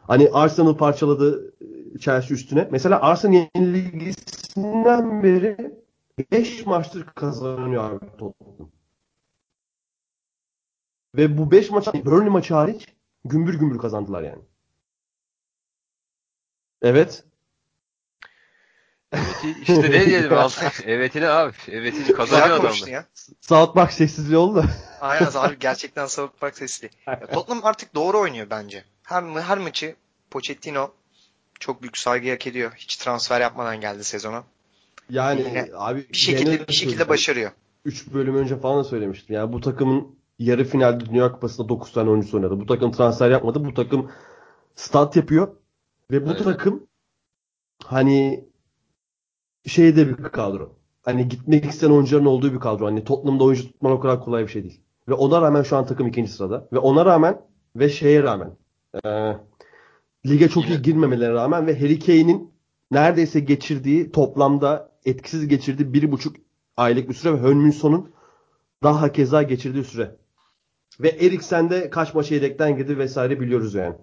[0.02, 1.54] Hani Arsenal parçaladı
[2.00, 2.68] Chelsea üstüne.
[2.72, 5.80] Mesela Arsenal yenilgisinden beri
[6.32, 8.72] 5 maçtır kazanıyor abi Tottenham.
[11.16, 12.88] Ve bu 5 maç Burnley maçı hariç
[13.26, 14.42] gümbür gümbür kazandılar yani.
[16.82, 17.29] Evet.
[19.14, 20.84] Evet işte ne diyelim vallahi.
[20.86, 21.54] Evetini abi.
[21.68, 22.88] Evetini Güzel kazanıyor adamlar.
[22.88, 23.06] ya.
[23.42, 24.66] South Park sessizliği oldu da.
[25.02, 26.90] Aynen abi gerçekten South Park sesli.
[27.08, 28.84] Ya, Tottenham artık doğru oynuyor bence.
[29.04, 29.96] Her, her maçı
[30.32, 30.92] Pochettino
[31.60, 32.72] çok büyük saygı hak ediyor.
[32.76, 34.44] Hiç transfer yapmadan geldi sezona.
[35.10, 37.52] Yani Yine abi Bir şekilde bir şekilde başarıyor.
[37.86, 39.36] 3 bölüm önce falan da söylemiştim.
[39.36, 42.60] Yani bu takımın yarı finalde Dünya Kupası'nda 9 tane oyuncusu oynadı.
[42.60, 43.66] Bu takım transfer yapmadı.
[43.66, 44.12] Bu takım
[44.76, 45.56] stat yapıyor.
[46.12, 46.44] Ve bu Aynen.
[46.44, 46.88] takım
[47.84, 48.46] hani
[49.66, 50.76] şeyde bir kadro.
[51.04, 52.86] hani gitmek isteyen oyuncuların olduğu bir kadro.
[52.86, 54.82] Hani Tottenham'da oyuncu tutman o kadar kolay bir şey değil.
[55.10, 56.68] Ve ona rağmen şu an takım ikinci sırada.
[56.74, 57.42] Ve ona rağmen
[57.76, 58.58] ve şeye rağmen
[59.06, 59.36] e,
[60.26, 62.54] lige çok iyi girmemelerine rağmen ve Harry Kane'in
[62.92, 66.36] neredeyse geçirdiği toplamda etkisiz geçirdiği bir buçuk
[66.78, 68.12] aylık bir süre ve Hönminson'un
[68.84, 70.16] daha keza geçirdiği süre.
[71.00, 73.96] Ve Eriksen de kaç maça yedekten girdi vesaire biliyoruz yani.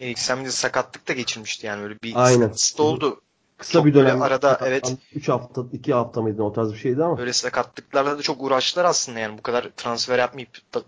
[0.00, 2.38] Bir de sakatlık da geçirmişti yani öyle bir Aynen.
[2.38, 3.20] sıkıntısı oldu.
[3.58, 4.94] Kısa Çok bir dönem arada, evet.
[5.14, 7.18] 3 hafta 2 hafta mıydı o tarz bir şeydi ama.
[7.18, 10.82] Böyle sakatlıklarla da çok uğraştılar aslında yani bu kadar transfer yapmayıp da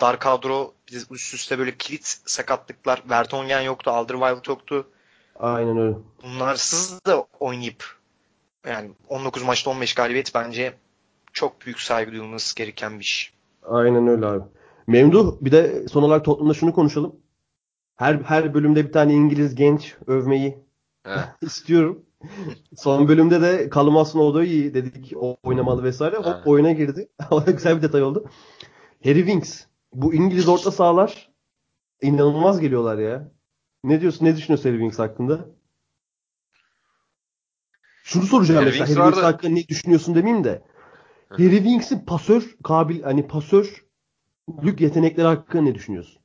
[0.00, 0.72] dar kadro
[1.10, 3.02] üst üste böyle kilit sakatlıklar.
[3.10, 4.86] Vertonghen yoktu, Alderweireld yoktu.
[5.40, 5.96] Aynen öyle.
[6.22, 7.84] Bunlarsız da oynayıp
[8.66, 10.74] yani 19 maçta 15 galibiyet bence
[11.32, 13.32] çok büyük saygı duyulması gereken bir iş.
[13.62, 14.44] Aynen öyle abi.
[14.86, 17.16] Memduh bir de son olarak Tottenham'da şunu konuşalım.
[17.96, 20.58] Her her bölümde bir tane İngiliz genç övmeyi
[21.42, 22.06] istiyorum.
[22.76, 26.16] Son bölümde de Callum Hudson-Odoi dedik o oynamalı vesaire.
[26.16, 26.42] Hop Ha.
[26.46, 27.08] oyuna girdi.
[27.30, 28.24] O da güzel bir detay oldu.
[29.04, 29.64] Harry Winks.
[29.92, 31.30] Bu İngiliz orta sahalar
[32.02, 33.30] inanılmaz geliyorlar ya.
[33.84, 34.26] Ne diyorsun?
[34.26, 35.46] Ne düşünüyorsun Harry Winks hakkında?
[38.02, 38.86] Şunu soracağım Harry mesela.
[38.86, 40.62] Winks Harry Winks hakkında ne düşünüyorsun demeyeyim de.
[41.30, 46.21] Harry Winks'in pasör kabil hani pasörlük yetenekleri hakkında ne düşünüyorsun?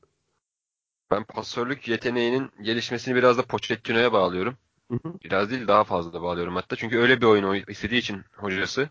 [1.12, 4.58] Ben pasörlük yeteneğinin gelişmesini biraz da Pochettino'ya bağlıyorum.
[4.92, 5.14] Hı hı.
[5.24, 6.76] Biraz değil daha fazla bağlıyorum hatta.
[6.76, 8.90] Çünkü öyle bir oyun oy- istediği için hocası.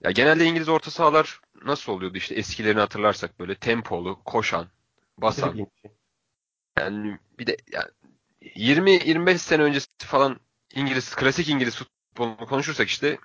[0.00, 4.66] Ya genelde İngiliz orta sahalar nasıl oluyordu işte eskilerini hatırlarsak böyle tempolu, koşan,
[5.18, 5.66] basan.
[6.78, 7.90] Yani bir de yani
[8.54, 10.40] 20-25 sene öncesi falan
[10.74, 13.18] İngiliz klasik İngiliz futbolunu konuşursak işte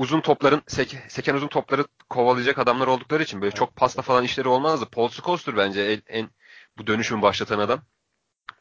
[0.00, 4.48] uzun topların sek- seken uzun topları kovalayacak adamlar oldukları için böyle çok pasta falan işleri
[4.48, 4.86] olmazdı.
[4.92, 6.30] Paul Scholes'tur bence en, en
[6.78, 7.80] bu dönüşümü başlatan adam.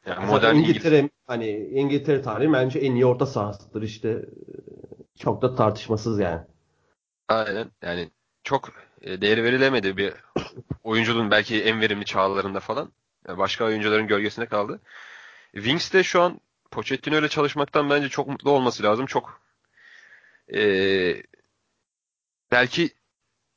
[0.06, 0.70] Yani modern İngiliz.
[0.70, 4.26] İngiltere hani İngiltere tarihi bence en iyi orta sahasıdır işte.
[5.20, 6.42] Çok da tartışmasız yani.
[7.28, 7.72] Aynen.
[7.82, 8.10] Yani
[8.44, 8.70] çok
[9.02, 10.14] e, değeri verilemedi bir
[10.84, 12.92] oyuncunun belki en verimli çağlarında falan.
[13.28, 14.80] Yani başka oyuncuların gölgesinde kaldı.
[15.54, 16.40] Wings de şu an
[16.72, 19.06] Pochettino ile çalışmaktan bence çok mutlu olması lazım.
[19.06, 19.49] Çok
[20.54, 20.62] e,
[22.52, 22.90] belki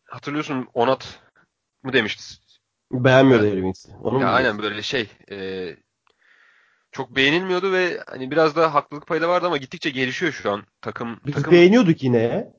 [0.04, 1.20] hatırlıyorsun Onat
[1.82, 2.22] mı demişti?
[2.92, 3.54] Beğenmiyordu Evet.
[3.54, 3.96] Harry.
[4.02, 4.62] Onu Ya aynen diyorsun?
[4.62, 5.68] böyle şey e,
[6.92, 10.64] çok beğenilmiyordu ve hani biraz da haklılık payı da vardı ama gittikçe gelişiyor şu an
[10.80, 12.52] takım Biz takım beğeniyorduk yine.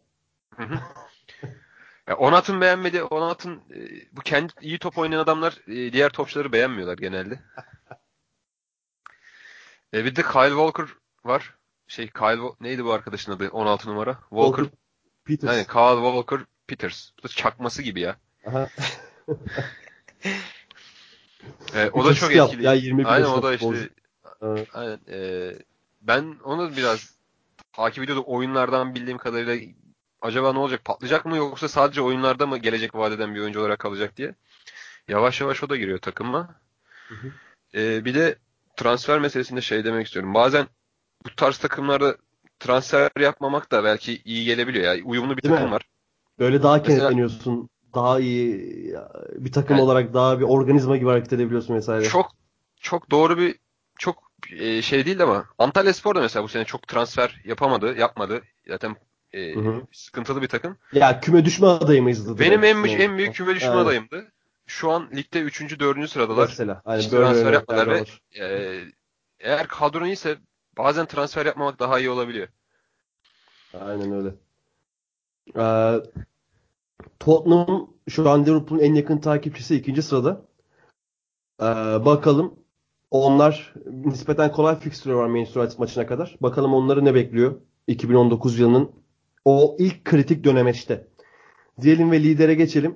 [2.07, 3.03] Ya Onat'ın beğenmedi.
[3.03, 3.79] Onat'ın e,
[4.11, 7.39] bu kendi iyi top oynayan adamlar e, diğer topçuları beğenmiyorlar genelde.
[9.93, 10.85] E, bir de Kyle Walker
[11.25, 11.55] var.
[11.87, 13.49] Şey Kyle neydi bu arkadaşın adı?
[13.49, 14.13] 16 numara.
[14.29, 14.63] Walker.
[14.63, 14.79] Walker
[15.25, 15.51] Peters.
[15.51, 17.09] Aynen Kyle Walker Peters.
[17.19, 18.15] Bu da çakması gibi ya.
[18.45, 18.69] Aha.
[21.75, 22.63] E, o da çok etkili.
[22.63, 23.89] ya, 21 Aynen o da işte
[24.41, 24.67] Evet.
[24.73, 25.51] aynen e,
[26.01, 27.15] ben onu biraz
[27.73, 29.73] takip ediyordum oyunlardan bildiğim kadarıyla
[30.21, 34.17] acaba ne olacak patlayacak mı yoksa sadece oyunlarda mı gelecek vadeden bir oyuncu olarak kalacak
[34.17, 34.35] diye.
[35.07, 36.55] Yavaş yavaş o da giriyor takıma.
[37.07, 37.31] Hı hı.
[37.75, 38.35] Ee, bir de
[38.75, 40.33] transfer meselesinde şey demek istiyorum.
[40.33, 40.67] Bazen
[41.25, 42.15] bu tarz takımlarda
[42.59, 44.85] transfer yapmamak da belki iyi gelebiliyor.
[44.85, 45.75] Yani uyumlu bir Değil takım mi?
[45.75, 45.81] var.
[46.39, 47.69] Böyle daha Mesela- kenetleniyorsun.
[47.95, 48.95] Daha iyi
[49.35, 52.03] bir takım Yani- olarak daha bir organizma gibi hareket edebiliyorsun vesaire.
[52.03, 52.31] Çok
[52.81, 53.55] çok doğru bir
[53.99, 54.15] çok
[54.51, 58.41] e, şey değil ama Antalya Spor da mesela bu sene çok transfer yapamadı, yapmadı.
[58.67, 58.95] Zaten
[59.33, 59.81] e, Hı hı.
[59.91, 60.77] sıkıntılı bir takım.
[60.93, 62.39] Ya küme düşme adayı mıyızdı?
[62.39, 63.81] Benim en büyük, en büyük küme düşme Aynen.
[63.83, 64.31] adayımdı.
[64.65, 65.79] Şu an ligde 3.
[65.79, 66.07] 4.
[66.07, 66.47] sıradalar.
[66.47, 66.81] Mesela.
[66.85, 68.03] Hani Hiç böyle transfer yapmadılar ve
[68.45, 68.79] e,
[69.39, 70.37] eğer kadron iyiyse
[70.77, 72.47] bazen transfer yapmamak daha iyi olabiliyor.
[73.81, 74.35] Aynen öyle.
[75.57, 76.03] Ee,
[77.19, 80.45] Tottenham şu an Liverpool'un en yakın takipçisi ikinci sırada.
[81.61, 81.65] Ee,
[82.05, 82.55] bakalım
[83.11, 86.37] onlar nispeten kolay fikstürü var Manchester United maçına kadar.
[86.41, 87.55] Bakalım onları ne bekliyor
[87.87, 88.91] 2019 yılının
[89.45, 91.07] o ilk kritik dönemeçte.
[91.81, 92.95] Diyelim ve lidere geçelim.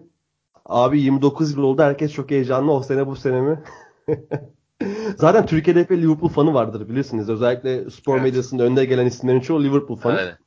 [0.66, 1.82] Abi 29 yıl oldu.
[1.82, 2.72] Herkes çok heyecanlı.
[2.72, 3.63] O sene bu sene mi?
[5.17, 7.30] Zaten Türkiye'de bir Liverpool fanı vardır bilirsiniz.
[7.30, 8.24] Özellikle spor Evet.
[8.24, 10.17] medyasında önde gelen isimlerin çoğu Liverpool fanı.
[10.17, 10.38] Aynen.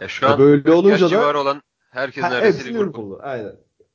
[0.00, 2.82] Ya şu Ya an böyle 40 olunca da- civarı olan herkes neredeyse Liverpool.
[2.84, 3.18] Liverpool'lu.
[3.22, 3.52] Aynen.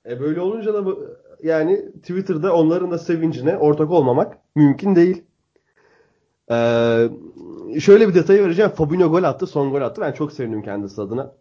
[0.09, 1.05] E böyle olunca da bu,
[1.43, 5.23] yani Twitter'da onların da sevincine ortak olmamak mümkün değil.
[6.51, 7.09] Ee,
[7.79, 8.71] şöyle bir detayı vereceğim.
[8.71, 9.47] Fabinho gol attı.
[9.47, 10.01] Son gol attı.
[10.01, 11.31] Ben çok sevindim kendisi adına.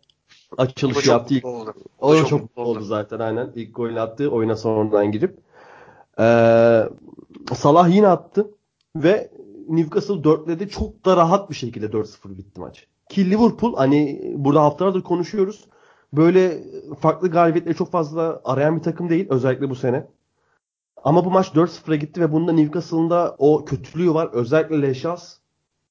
[0.59, 1.35] O Açılışı yaptı.
[1.35, 1.75] ilk- oldu.
[2.01, 2.85] O da çok çok mutlu mutlu oldu oldu.
[2.87, 3.53] zaten aynen.
[3.55, 4.29] İlk golünü attı.
[4.31, 5.39] Oyuna sonradan girip.
[6.21, 6.83] Ee,
[7.55, 8.51] Salah yine attı.
[9.03, 9.31] Ve
[9.69, 10.69] Newcastle dörtledi.
[10.69, 12.87] Çok da rahat bir şekilde 4-0 bitti maç.
[13.09, 15.69] Ki Liverpool hani burada haftalardır konuşuyoruz.
[16.13, 16.65] Böyle
[17.01, 19.27] farklı galibiyetleri çok fazla arayan bir takım değil.
[19.31, 20.07] Özellikle bu sene.
[21.05, 24.29] Ama bu maç 4-0'a gitti ve bunda Newcastle'ın da o kötülüğü var.
[24.33, 25.37] Özellikle Leşas.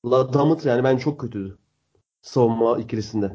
[0.06, 1.58] La Damıt yani ben çok kötüydü.
[2.22, 3.28] savunma ikilisinde.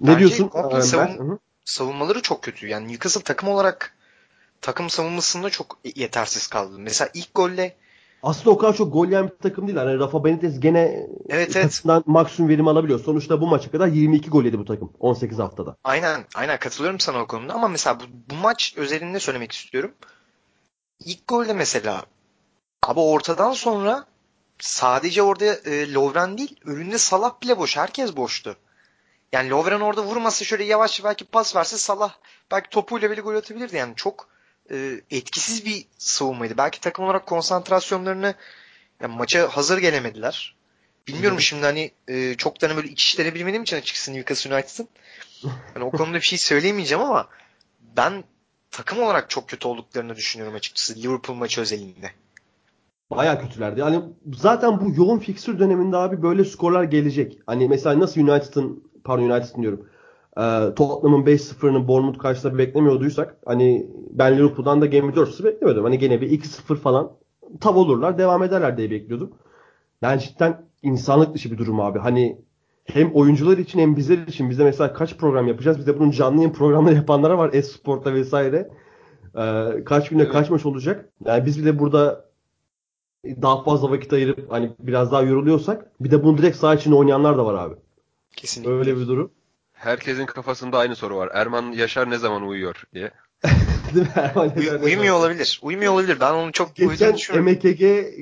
[0.00, 0.48] Ne Bence diyorsun?
[0.48, 2.66] komple Ee, savun- savunmaları çok kötü.
[2.66, 3.94] Yani Newcastle takım olarak
[4.60, 6.78] takım savunmasında çok yetersiz kaldı.
[6.78, 7.76] Mesela ilk golle
[8.22, 9.78] Aslında o kadar çok gol yiyen bir takım değil.
[9.78, 11.82] Hani Rafa Benitez gene Evet, evet.
[12.06, 13.00] maksimum verim alabiliyor.
[13.00, 15.76] Sonuçta bu maça kadar 22 gol yedi bu takım 18 haftada.
[15.84, 19.94] aynen aynen katılıyorum sana o konuda ama mesela bu, bu maç özelinde söylemek istiyorum.
[21.04, 22.04] İlk golde mesela
[22.82, 24.06] abi ortadan sonra
[24.58, 27.76] sadece orada e, Lovren değil önünde Salah bile boş.
[27.76, 28.56] Herkes boştu.
[29.32, 32.14] Yani Lovren orada vurmasa şöyle yavaş belki pas verse Salah
[32.50, 33.76] belki topuyla bile gol atabilirdi.
[33.76, 34.28] Yani çok
[34.70, 36.54] e, etkisiz bir savunmaydı.
[36.58, 38.34] Belki takım olarak konsantrasyonlarını
[39.00, 40.56] yani maça hazır gelemediler.
[41.08, 44.88] Bilmiyorum şimdi hani e, çok da böyle iç işleri bilmediğim için açıkçası Newcastle United'ın.
[45.74, 47.28] Hani o konuda bir şey söyleyemeyeceğim ama
[47.96, 48.24] ben
[48.70, 52.10] takım olarak çok kötü olduklarını düşünüyorum açıkçası Liverpool maçı özelinde.
[53.10, 53.80] Baya kötülerdi.
[53.80, 54.02] Yani
[54.34, 57.38] zaten bu yoğun fiksür döneminde abi böyle skorlar gelecek.
[57.46, 59.88] Hani mesela nasıl United'ın pardon United'ın diyorum.
[60.38, 65.84] E, Tottenham'ın 5-0'ını Bournemouth karşısında beklemiyorduysak hani ben Liverpool'dan da Game 4-0 beklemiyordum.
[65.84, 67.12] Hani gene bir 2-0 falan
[67.60, 69.30] tav olurlar devam ederler diye bekliyordum.
[70.02, 71.98] Yani cidden insanlık dışı bir durum abi.
[71.98, 72.38] Hani
[72.84, 75.78] hem oyuncular için hem bizler için bize mesela kaç program yapacağız?
[75.78, 77.50] Bize bunun canlı yayın programları yapanlara var.
[77.52, 78.70] Esport'ta vesaire.
[79.36, 80.32] E, kaç günde Evet.
[80.32, 81.08] kaç maç olacak?
[81.24, 82.28] Yani biz bile burada
[83.24, 87.38] daha fazla vakit ayırıp hani biraz daha yoruluyorsak bir de bunu direkt saha içinde oynayanlar
[87.38, 87.74] da var abi.
[88.36, 88.72] Kesinlikle.
[88.72, 89.30] Öyle bir durum.
[89.78, 91.30] Herkesin kafasında aynı soru var.
[91.34, 93.10] Erman Yaşar ne zaman uyuyor diye.
[93.94, 94.12] Değil mi?
[94.14, 95.60] Erman Uy- uyumuyor olabilir.
[95.62, 96.20] Uyumuyor olabilir.
[96.20, 97.14] Ben onu çok Geçen.
[97.42, 97.80] MKG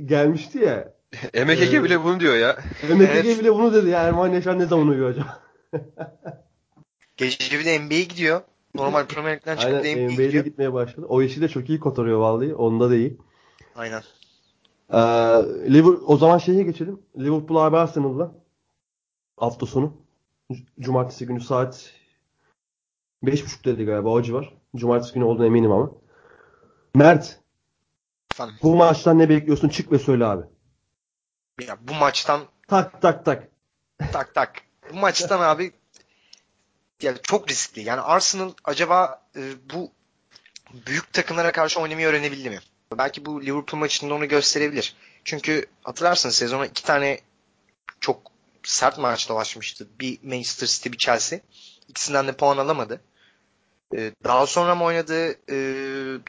[0.08, 0.92] gelmişti ya.
[1.44, 2.56] MKG Ee, bile bunu diyor ya.
[2.82, 3.38] MKG Evet.
[3.40, 5.40] bile bunu dedi ya Erman Yaşar ne zaman uyuyor acaba?
[7.16, 8.40] Gece bir de NBA'ye gidiyor.
[8.74, 10.44] Normal Premier Lig'den çıkıp Aynen NBA'ye gidiyor.
[10.44, 11.06] gitmeye başladı.
[11.08, 12.54] O işi de çok iyi kotarıyor vallahi.
[12.54, 13.16] Onda da iyi.
[13.76, 14.02] Aynen.
[14.92, 14.96] Ee,
[15.72, 16.98] Liverpool, o zaman şeye geçelim.
[17.18, 18.32] Liverpool abi Arsenal'la
[19.36, 19.92] hafta sonu.
[20.80, 21.92] Cumartesi günü saat
[23.24, 24.52] 5.30 dedi galiba o civar.
[24.76, 25.90] Cumartesi günü olduğuna eminim ama.
[26.94, 27.40] Mert
[28.34, 28.54] Efendim.
[28.62, 29.68] bu maçtan ne bekliyorsun?
[29.68, 30.42] Çık ve söyle abi.
[31.66, 33.48] Ya bu maçtan Tak tak tak.
[34.12, 34.62] tak tak.
[34.92, 35.72] Bu maçtan abi
[37.02, 37.82] yani çok riskli.
[37.82, 39.40] Yani Arsenal acaba e,
[39.74, 39.90] bu
[40.86, 42.58] büyük takımlara karşı oynamayı öğrenebildi mi?
[42.98, 44.96] Belki bu Liverpool maçında onu gösterebilir.
[45.24, 47.20] Çünkü hatırlarsınız sezona iki tane
[48.00, 48.20] çok
[48.66, 49.88] sert maç dolaşmıştı.
[50.00, 51.40] Bir Manchester City, bir Chelsea.
[51.88, 53.00] İkisinden de puan alamadı.
[53.96, 55.34] E, daha sonra mı oynadı?
[55.50, 55.56] E,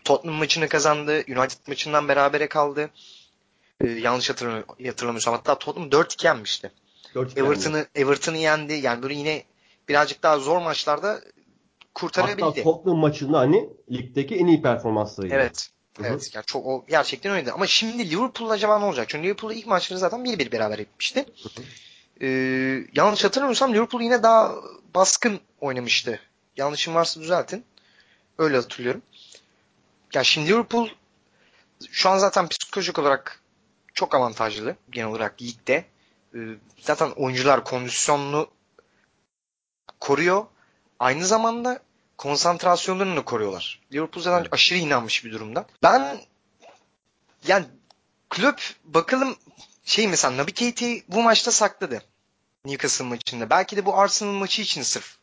[0.05, 1.11] Tottenham maçını kazandı.
[1.17, 2.89] United maçından berabere kaldı.
[3.81, 5.33] E, yanlış hatırlamı- hatırlamıyorsam.
[5.33, 6.71] Hatta Tottenham 4-2 yenmişti.
[7.15, 8.73] 4 Everton'ı Everton'ı yendi.
[8.73, 9.43] Yani böyle yine
[9.89, 11.23] birazcık daha zor maçlarda Hatta
[11.93, 12.63] kurtarabildi.
[12.63, 15.35] Tottenham maçında hani ligdeki en iyi performanslarıydı.
[15.35, 15.69] Evet.
[15.97, 16.07] Hı hı.
[16.07, 16.29] Evet.
[16.35, 17.51] Yani çok o gerçekten öyleydi.
[17.51, 19.09] Ama şimdi Liverpool acaba ne olacak?
[19.09, 21.25] Çünkü Liverpool ilk maçları zaten 1-1 beraber etmişti.
[22.21, 22.27] Ee,
[22.93, 24.55] yanlış hatırlamıyorsam Liverpool yine daha
[24.95, 26.19] baskın oynamıştı.
[26.57, 27.65] Yanlışım varsa düzeltin.
[28.37, 29.01] Öyle hatırlıyorum.
[30.13, 30.89] Ya şimdi Liverpool
[31.91, 33.41] şu an zaten psikolojik olarak
[33.93, 35.85] çok avantajlı genel olarak ligde.
[36.35, 36.37] Ee,
[36.81, 38.49] zaten oyuncular kondisyonunu
[39.99, 40.45] koruyor.
[40.99, 41.79] Aynı zamanda
[42.17, 43.81] konsantrasyonlarını koruyorlar.
[43.93, 44.53] Liverpool zaten Evet.
[44.53, 45.65] aşırı inanmış bir durumda.
[45.83, 46.21] Ben
[47.47, 47.65] yani
[48.29, 49.35] Klopp bakalım
[49.87, 52.03] şey mesela Naby Keita'yı bu maçta sakladı.
[52.65, 53.49] Newcastle maçında.
[53.49, 55.17] Belki de bu Arsenal maçı için sırf.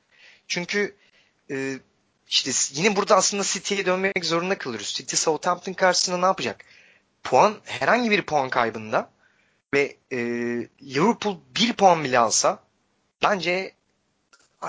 [0.48, 0.96] Çünkü
[1.50, 1.78] e,
[2.28, 4.94] işte yine burada aslında City'ye dönmek zorunda kalıyoruz.
[4.94, 6.64] City Southampton karşısında ne yapacak?
[7.22, 9.10] Puan herhangi bir puan kaybında
[9.74, 10.18] ve e,
[10.82, 12.62] Liverpool bir puan bile alsa
[13.22, 13.74] bence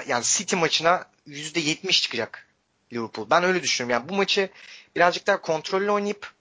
[0.07, 2.47] yani City maçına %70 çıkacak
[2.93, 3.29] Liverpool.
[3.29, 4.01] Ben öyle düşünüyorum.
[4.01, 4.49] Yani bu maçı
[4.95, 6.31] birazcık daha kontrollü oynayıp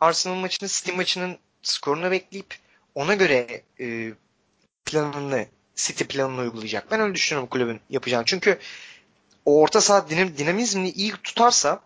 [0.00, 2.65] Arsenal maçını City maçının skorunu bekleyip
[2.96, 4.12] ona göre e,
[4.84, 6.90] planını City planını uygulayacak.
[6.90, 8.24] Ben öyle düşünüyorum kulübün yapacağını.
[8.24, 8.58] Çünkü
[9.44, 11.80] o orta saha dinam, dinamizmini iyi tutarsa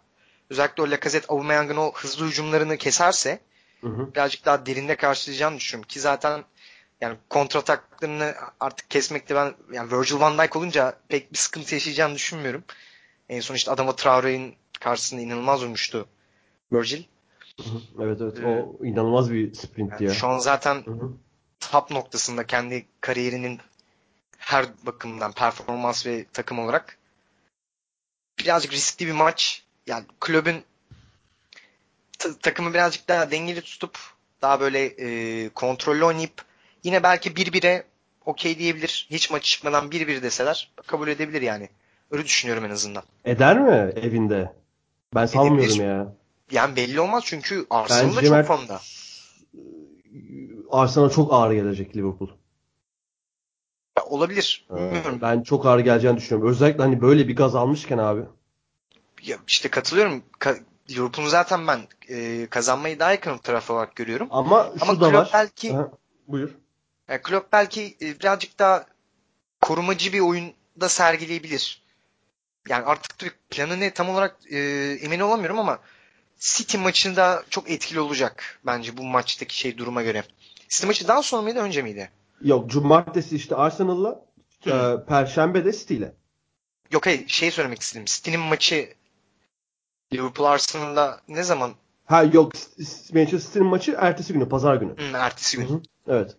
[0.50, 3.40] özellikle o Lacazette Aubameyang'ın o hızlı hücumlarını keserse
[3.80, 4.14] Hı hı.
[4.14, 5.88] birazcık daha derinde karşılayacağını düşünüyorum.
[5.88, 6.44] Ki zaten
[7.00, 12.64] yani kontrataklarını artık kesmekte ben yani Virgil van Dijk olunca pek bir sıkıntı yaşayacağını düşünmüyorum.
[13.28, 16.08] En son işte Adama Traore'nin karşısında inanılmaz vurmuştu
[16.72, 17.02] Virgil.
[18.02, 20.14] Evet evet Ee, o inanılmaz bir sprintti Yani ya.
[20.14, 21.10] şu an zaten Hı hı.
[21.60, 23.58] top noktasında kendi kariyerinin
[24.38, 26.98] her bakımdan performans ve takım olarak
[28.38, 29.62] birazcık riskli bir maç.
[29.86, 30.62] Yani kulübün
[32.18, 33.98] ta- takımı birazcık daha dengeli tutup
[34.42, 36.44] daha böyle e, kontrollü oynayıp
[36.84, 37.84] yine belki 1-1'e
[38.26, 39.06] okey diyebilir.
[39.10, 41.68] Hiç maç çıkmadan 1-1 deseler kabul edebilir yani.
[42.10, 43.02] Öyle düşünüyorum en azından.
[43.24, 44.52] Eder mi evinde?
[45.14, 46.19] Ben sanmıyorum ya.
[46.50, 48.80] Yani belli olmaz çünkü Arsenal da çok formda.
[50.70, 52.28] Arsenal çok ağır gelecek Liverpool.
[54.06, 54.66] olabilir.
[54.70, 55.18] Ee, Bilmiyorum.
[55.22, 56.50] Ben çok ağır geleceğini düşünüyorum.
[56.50, 58.22] Özellikle hani böyle bir gaz almışken abi.
[59.22, 60.22] Ya işte katılıyorum.
[60.40, 64.28] Ka- Liverpool'un zaten ben e, kazanmayı daha yakın taraf olarak görüyorum.
[64.30, 65.30] Ama şu Ama da Klopp var.
[65.32, 65.90] belki Aha,
[66.28, 66.50] buyur.
[67.08, 68.86] yani Klopp belki e, birazcık daha
[69.60, 71.82] korumacı bir oyunda sergileyebilir.
[72.68, 74.58] Yani artık planı ne tam olarak e,
[75.02, 75.78] emin olamıyorum ama
[76.40, 80.24] City maçında çok etkili olacak bence bu maçtaki şey duruma göre.
[80.68, 82.10] City maçı daha sonra mıydı önce miydi?
[82.42, 84.24] Yok cumartesi işte Arsenal'la
[84.66, 86.14] e, Perşembe de City ile.
[86.90, 88.04] Yok hayır şey söylemek istedim.
[88.04, 88.94] City'nin maçı
[90.12, 91.72] Liverpool Arsenal'la ne zaman?
[92.06, 92.52] Ha yok
[93.14, 94.96] Manchester City'nin maçı ertesi günü, pazar günü.
[94.98, 95.82] Hı, ertesi gün.
[96.08, 96.36] Evet.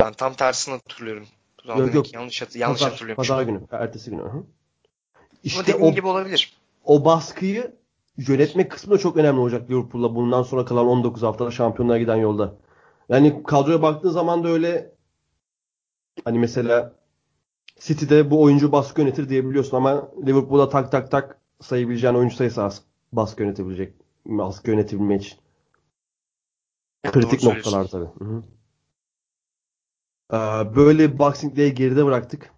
[0.00, 1.26] Ben tam tersini hatırlıyorum.
[1.66, 2.12] Zaman Yok, yok.
[2.14, 3.34] yanlış, hat- yanlış pazar, hatırlıyormuşum.
[3.34, 4.22] pazar günü, ertesi günü.
[4.22, 4.26] Hı.
[4.28, 4.44] Ama
[5.44, 6.56] İşte dediğin o, gibi olabilir.
[6.84, 7.74] o baskıyı
[8.16, 12.54] yönetmek kısmı da çok önemli olacak Liverpool'la bundan sonra kalan 19 haftada şampiyonluğa giden yolda.
[13.08, 14.94] Yani kadroya baktığın zaman da öyle
[16.24, 16.94] hani mesela
[17.80, 22.82] City'de bu oyuncu baskı yönetir diyebiliyorsun ama Liverpool'a tak tak tak sayabileceğin oyuncu sayısı az.
[23.12, 23.94] Baskı yönetebilecek,
[24.26, 25.38] baskı yönetebilmek için.
[27.02, 28.08] Kritik Doğru noktalar tabii.
[28.18, 28.42] Hı hı.
[30.32, 30.36] Ee,
[30.76, 32.50] Böyle Boxing Day'i geride bıraktık.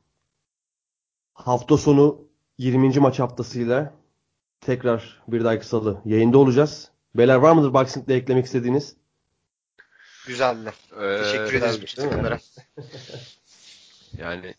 [1.35, 2.29] Hafta sonu
[2.59, 2.99] 20.
[3.01, 3.96] maç haftasıyla
[4.67, 6.91] tekrar bir dahaki salı yayında olacağız.
[7.14, 8.97] Beyler var mıdır Boxing Day eklemek istediğiniz?
[10.27, 10.73] Güzeldi.
[11.01, 12.11] Ee, Teşekkür ederiz bütün değil mi?
[12.12, 12.39] takımlara.
[14.19, 14.55] Yani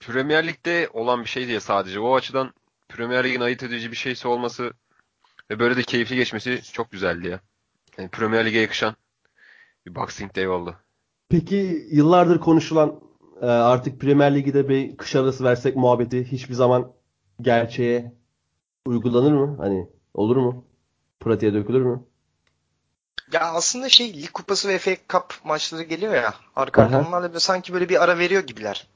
[0.00, 2.00] Premier Lig'de olan bir şey diye sadece.
[2.00, 2.52] O açıdan
[2.88, 4.72] Premier Lig'in ayırt edici bir şeysi olması
[5.50, 7.40] ve böyle de keyifli geçmesi çok güzeldi ya.
[7.98, 8.96] Yani Premier Lig'e yakışan
[9.86, 10.76] bir Boxing Day oldu.
[11.28, 13.00] Peki yıllardır konuşulan
[13.42, 16.92] e, artık Premier Lig'de de bir kış arası versek muhabbeti hiçbir zaman
[17.40, 18.12] gerçeğe
[18.86, 19.56] uygulanır mı?
[19.58, 20.64] Hani olur mu?
[21.20, 22.02] Pratiğe dökülür mü?
[23.32, 27.08] Ya aslında şey Lig Kupası ve FA Cup maçları geliyor ya arka arka.
[27.08, 28.86] Onlarla böyle sanki böyle bir ara veriyor gibiler.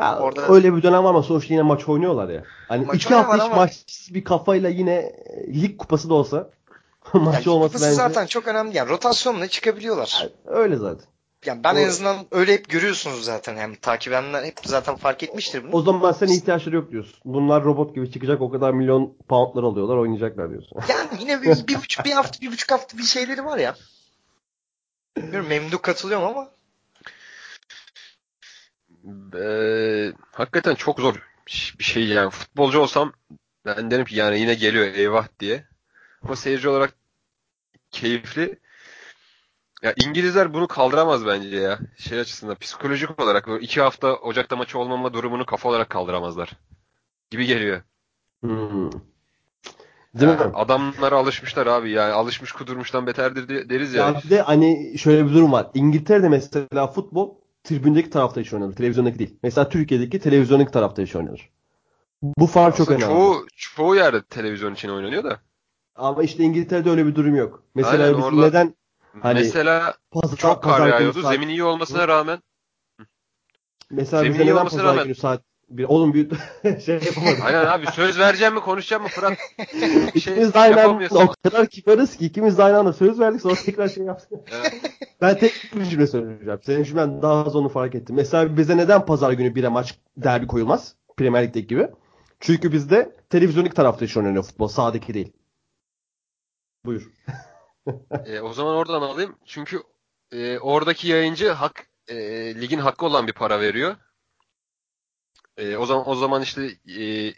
[0.00, 2.44] Ya, Orada- öyle bir dönem var ama sonuçta yine maç oynuyorlar ya.
[2.68, 6.50] Hani Maç iki hafta hiç ama- maçsız bir kafayla yine e, lig kupası da olsa
[7.14, 8.76] Yani maç Lig olması bence zaten çok önemli.
[8.76, 10.28] Yani rotasyonla çıkabiliyorlar.
[10.46, 11.06] öyle zaten.
[11.46, 13.56] Yani ben en O- azından öyle hep görüyorsunuz zaten.
[13.56, 15.72] Yani takip edenler hep zaten fark etmiştir bunu.
[15.72, 17.20] O zaman sen ihtiyaçları yok diyorsun.
[17.24, 20.78] Bunlar robot gibi çıkacak o kadar milyon poundlar alıyorlar oynayacaklar diyorsun.
[20.88, 23.76] Yani yine bir, bir buçuk bir hafta bir buçuk hafta bir şeyleri var ya.
[25.16, 26.50] Bilmiyorum memnun katılıyorum ama
[29.34, 31.14] Ee, hakikaten çok zor
[31.78, 32.30] bir şey yani.
[32.30, 33.12] Futbolcu olsam
[33.66, 35.64] ben derim ki yani yine geliyor eyvah diye.
[36.22, 36.94] Ama seyirci olarak
[37.90, 38.58] keyifli.
[39.82, 41.78] Ya İngilizler bunu kaldıramaz bence ya.
[41.96, 46.50] Şey açısından psikolojik olarak iki hafta Ocak'ta maçı olmama durumunu kafa olarak kaldıramazlar.
[47.30, 47.82] Gibi geliyor.
[48.40, 48.90] Hmm.
[50.14, 50.50] Değil Yani mi?
[50.54, 54.06] adamlara alışmışlar abi yani alışmış kudurmuştan beterdir de- deriz ya.
[54.08, 55.70] Ya bir de hani şöyle bir durum var.
[55.74, 58.76] İngiltere'de mesela futbol tribündeki tarafta hiç oynanır.
[58.76, 59.38] Televizyondaki değil.
[59.42, 61.50] Mesela Türkiye'deki televizyondaki tarafta hiç oynanır.
[62.22, 63.12] Bu fark çok Aslında önemli.
[63.14, 65.40] çoğu, çoğu yerde televizyon için oynanıyor da.
[65.94, 67.62] Ama işte İngiltere'de öyle bir durum yok.
[67.74, 68.74] Mesela Aynen, biz orada- neden
[69.22, 71.22] Hani Mesela pazar, çok kar yağıyordu.
[71.22, 72.38] saat- Zemin iyi olmasına rağmen
[73.90, 76.30] Mesela zemin iyi olmasına pazar rağmen- günü saat bir oğlum bir
[76.80, 77.38] şey yapamadım.
[77.44, 79.38] Aynen abi söz vereceğim mi konuşacağım mı Fırat?
[80.14, 83.20] Bir şey İkimiz de aynı anda o kadar kibarız ki ikimiz de aynı anda söz
[83.20, 84.32] verdik sonra tekrar şey yaptık.
[84.52, 84.74] Evet.
[85.20, 86.60] ben tek bir cümle söyleyeceğim.
[86.62, 88.16] Senin cümlen daha az onu fark ettim.
[88.16, 90.94] Mesela bize neden pazar günü bir maç derbi koyulmaz?
[91.16, 91.88] Premier Lig'deki gibi.
[92.40, 94.68] Çünkü bizde televizyonik tarafta iş oynanıyor futbol.
[94.68, 95.32] Sahadaki değil.
[96.84, 97.10] Buyur.
[98.26, 99.36] E, o zaman oradan alayım.
[99.46, 99.82] Çünkü
[100.32, 102.14] e, oradaki yayıncı hak e,
[102.60, 103.96] ligin hakkı olan bir para veriyor.
[105.56, 106.70] E, o zaman o zaman işte
[107.02, 107.34] e,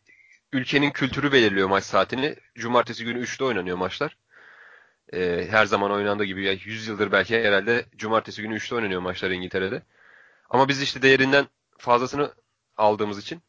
[0.53, 2.37] ülkenin kültürü belirliyor maç saatini.
[2.55, 4.17] Cumartesi günü 3'te oynanıyor maçlar.
[5.13, 9.31] E, her zaman oynandığı gibi yani 100 yıldır belki herhalde cumartesi günü 3'te oynanıyor maçlar
[9.31, 9.83] İngiltere'de.
[10.51, 11.47] Ama biz işte değerinden
[11.79, 12.35] fazlasını
[12.77, 13.43] aldığımız için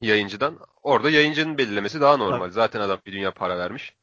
[0.00, 2.44] yayıncıdan orada yayıncının belirlemesi daha normal.
[2.44, 2.52] Tabii.
[2.52, 3.94] Zaten adam bir dünya para vermiş.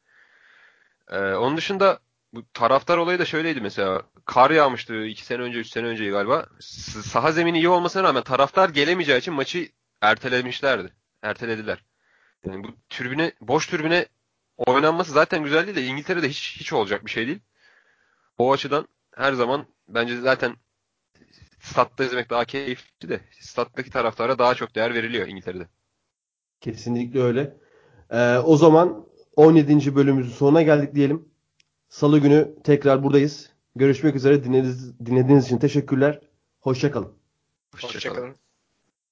[1.10, 2.00] E, onun dışında
[2.34, 4.02] bu taraftar olayı da şöyleydi mesela.
[4.24, 6.46] Kar yağmıştı 2 sene önce 3 sene önce galiba.
[6.60, 9.68] Saha zemini iyi olmasına rağmen taraftar gelemeyeceği için maçı
[10.00, 10.92] ertelemişlerdi.
[11.22, 11.84] Ertelediler.
[12.46, 14.06] Yani bu tribüne, boş tribüne
[14.56, 17.40] oynanması zaten güzel değil de İngiltere'de hiç hiç olacak bir şey değil.
[18.38, 20.56] O açıdan her zaman bence zaten
[21.60, 25.68] statta izlemek daha keyifli de stat'taki taraftara daha çok değer veriliyor İngiltere'de.
[26.60, 27.56] Kesinlikle öyle.
[28.10, 29.06] Ee, o zaman
[29.36, 29.96] 17.
[29.96, 31.33] bölümümüzün sonuna geldik diyelim.
[31.94, 33.50] Salı günü tekrar buradayız.
[33.76, 34.44] Görüşmek üzere.
[34.44, 36.20] Dinlediğiniz, dinlediğiniz için teşekkürler.
[36.60, 37.12] Hoşçakalın.
[37.74, 38.36] Hoşçakalın.